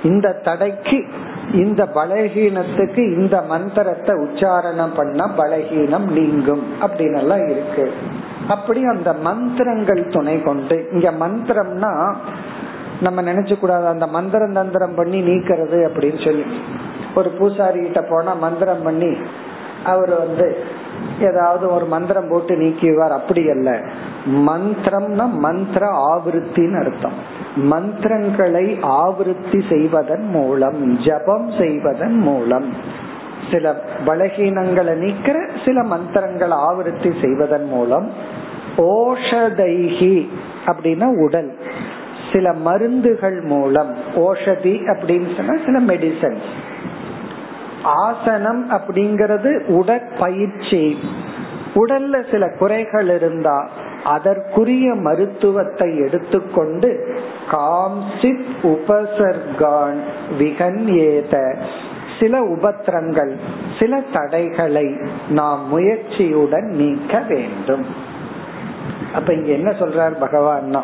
[0.03, 0.99] இந்த தடைக்கு
[1.53, 7.91] இந்த பலகீனத்துக்கு இந்த மந்திரத்தை உச்சாரணம் பண்ண பலகீனம் நீங்கும் அப்படின்னு எல்லாம் இருக்கு.
[8.47, 12.15] அப்படி அந்த மந்திரங்கள் துணை கொண்டு இங்க மந்திரம்னா
[13.01, 16.45] நம்ம நினைச்சு கூடாது அந்த மந்திரம் தந்திரம் பண்ணி நீக்கிறது அப்படின்னு சொல்லி.
[17.15, 19.17] ஒரு பூசாரி கிட்ட போனா மந்திரம் பண்ணி
[19.83, 20.57] அவர் வந்து
[21.21, 23.81] ஏதாவது ஒரு மந்திரம் போட்டு நீக்கிவார் அப்படி அல்ல.
[24.27, 27.45] மந்திரம்னா மந்திர ஆவருத்தின்னு அர்த்தம்.
[27.57, 32.73] மந்திரங்களை ஆவருத்தி செய்வதன் மூலம் ஜபம் செய்வதன் மூலம்
[33.51, 38.11] சில பலகீனங்களை நீக்கிற சில மந்திரங்களை ஆவருத்தி செய்வதன் மூலம்
[38.77, 40.27] ஓஷதைகி
[40.65, 41.53] அப்படின்னா உடல்
[42.33, 46.47] சில மருந்துகள் மூலம் ஓஷதி அப்படின்னு சொன்னா சில மெடிசன்ஸ்
[47.83, 50.99] ஆசனம் அப்படிங்கிறது உடற்பயிற்சி.
[51.75, 53.69] உடல்ல சில குறைகள் இருந்தா
[54.07, 56.89] அதற்குரிய மருத்துவத்தை எடுத்துக்கொண்டு
[57.51, 59.99] காம்சித் உபசர்கான்
[60.39, 61.33] விகன் ஏத.
[62.19, 63.33] சில உபத்திரங்கள்
[63.79, 64.87] சில தடைகளை
[65.29, 67.85] நாம் முயற்சியுடன் நீக்க வேண்டும்.
[69.15, 70.81] அப்ப இங்க என்ன சொல்றார் பகவான்னா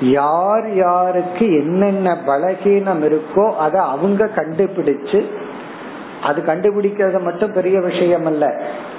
[0.00, 5.20] யார் யாருக்கு என்னென்ன பலகீனம் இருக்கோ அதை அவங்க கண்டுபிடிச்சு
[6.26, 8.44] அது கண்டுபிடிக்கிறது மட்டும் பெரிய விஷயம் அல்ல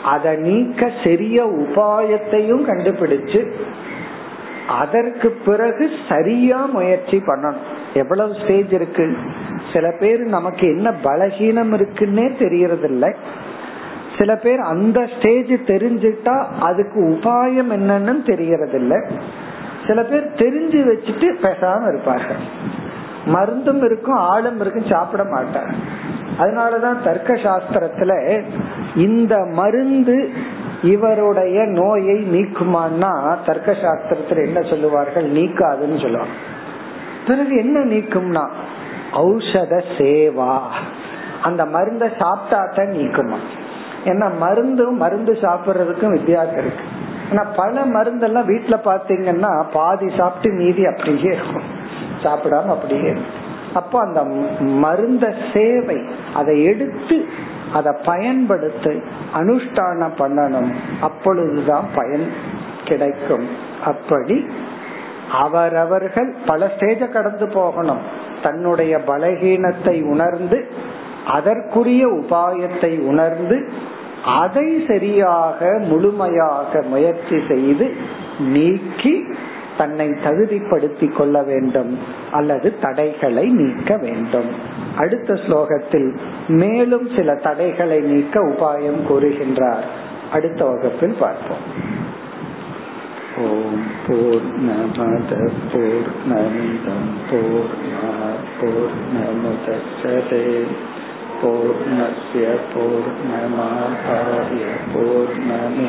[0.06, 3.42] அதை நீக்க சரிய உபாயத்தையும் கண்டுபிடிச்சு
[4.68, 7.62] அதற்கு பிறகு சரியா முயற்சி பண்ணணும்.
[7.94, 9.06] எவ்வளவு ஸ்டேஜ் இருக்கு?
[9.74, 13.06] சில பேர் நமக்கு என்ன பலகீனம் இருக்குன்னே தெரியறதில்ல.
[14.18, 18.96] சில பேர் அந்த ஸ்டேஜ் தெரிஞ்சுட்டா அதுக்கு உபாயம் என்னன்னு தெரியறதில்ல.
[19.88, 22.44] சில பேர் தெரிஞ்சு வச்சுட்டு பேசாம இருப்பார்கள்.
[23.26, 25.74] மருந்தும் இருக்கும் ஆளும் இருக்கும் சாப்பிட மாட்டாங்க
[26.40, 28.42] அதனாலதான் தர்க்க சாஸ்திரத்துல
[28.96, 30.30] இந்த மருந்து
[30.84, 35.32] இவருடைய நோயை நீக்குமான்னா தர்க்க சாஸ்திரத்துல என்ன சொல்லுவார்கள்?
[35.32, 36.34] நீக்காதுன்னு சொல்லுவாங்க.
[37.28, 38.48] பிறகு என்ன நீக்கும்னா?
[39.12, 40.60] ஔஷத சேவா.
[41.42, 43.38] அந்த மருந்தை சாப்பிட்டா நீக்குமா?
[44.06, 46.84] ஏன்னா மருந்தும் மருந்து சாப்பிடுறதுக்கும் வித்தியாசம் இருக்கு.
[47.32, 51.64] ஆனா பல மருந்தெல்லாம் வீட்டுல பாத்தீங்கன்னா பாதி சாப்பிட்டு மீதி அப்படியே இருக்கும்.
[52.24, 53.46] சாப்பிடாம அப்படியே இருக்கும்.
[53.74, 54.24] அப்போ அந்த
[54.60, 56.02] மருந்த சேவை
[56.36, 57.26] அதை எடுத்து
[57.74, 59.02] அதை பயன்படுத்தி
[59.36, 60.72] அனுஷ்டானம் பண்ணணும்.
[61.02, 62.32] அப்பொழுதுதான் பயன்
[62.86, 63.48] கிடைக்கும்.
[63.86, 64.48] அப்படி
[65.32, 68.26] அவரவர்கள் பல ஸ்டேஜ கடந்து போகணும்.
[68.44, 70.68] தன்னுடைய பலகீனத்தை உணர்ந்து
[71.26, 73.70] அதற்குரிய உபாயத்தை உணர்ந்து
[74.26, 77.96] அதை சரியாக முழுமையாக முயற்சி செய்து
[78.40, 79.28] நீக்கி
[79.77, 81.93] தன்னை தகுதிப்படுத்திக் கொள்ள வேண்டும்
[82.31, 84.51] அல்லது தடைகளை நீக்க வேண்டும்
[84.97, 86.11] அடுத்த ஸ்லோகத்தில்
[86.55, 89.87] மேலும் சில தடைகளை நீக்க உபாயம் கூறுகின்றார்
[90.33, 91.67] அடுத்த வகுப்பில் பார்ப்போம்
[93.43, 95.33] ஓம் போர் நமத
[95.73, 97.73] போர் நமிதம் போர்
[98.61, 100.45] போர் நமுதச்சதே
[101.43, 102.43] पूर्णस्य
[102.73, 104.61] पूर्णमादाय
[104.93, 105.89] पूर्णमेवावशिष्यते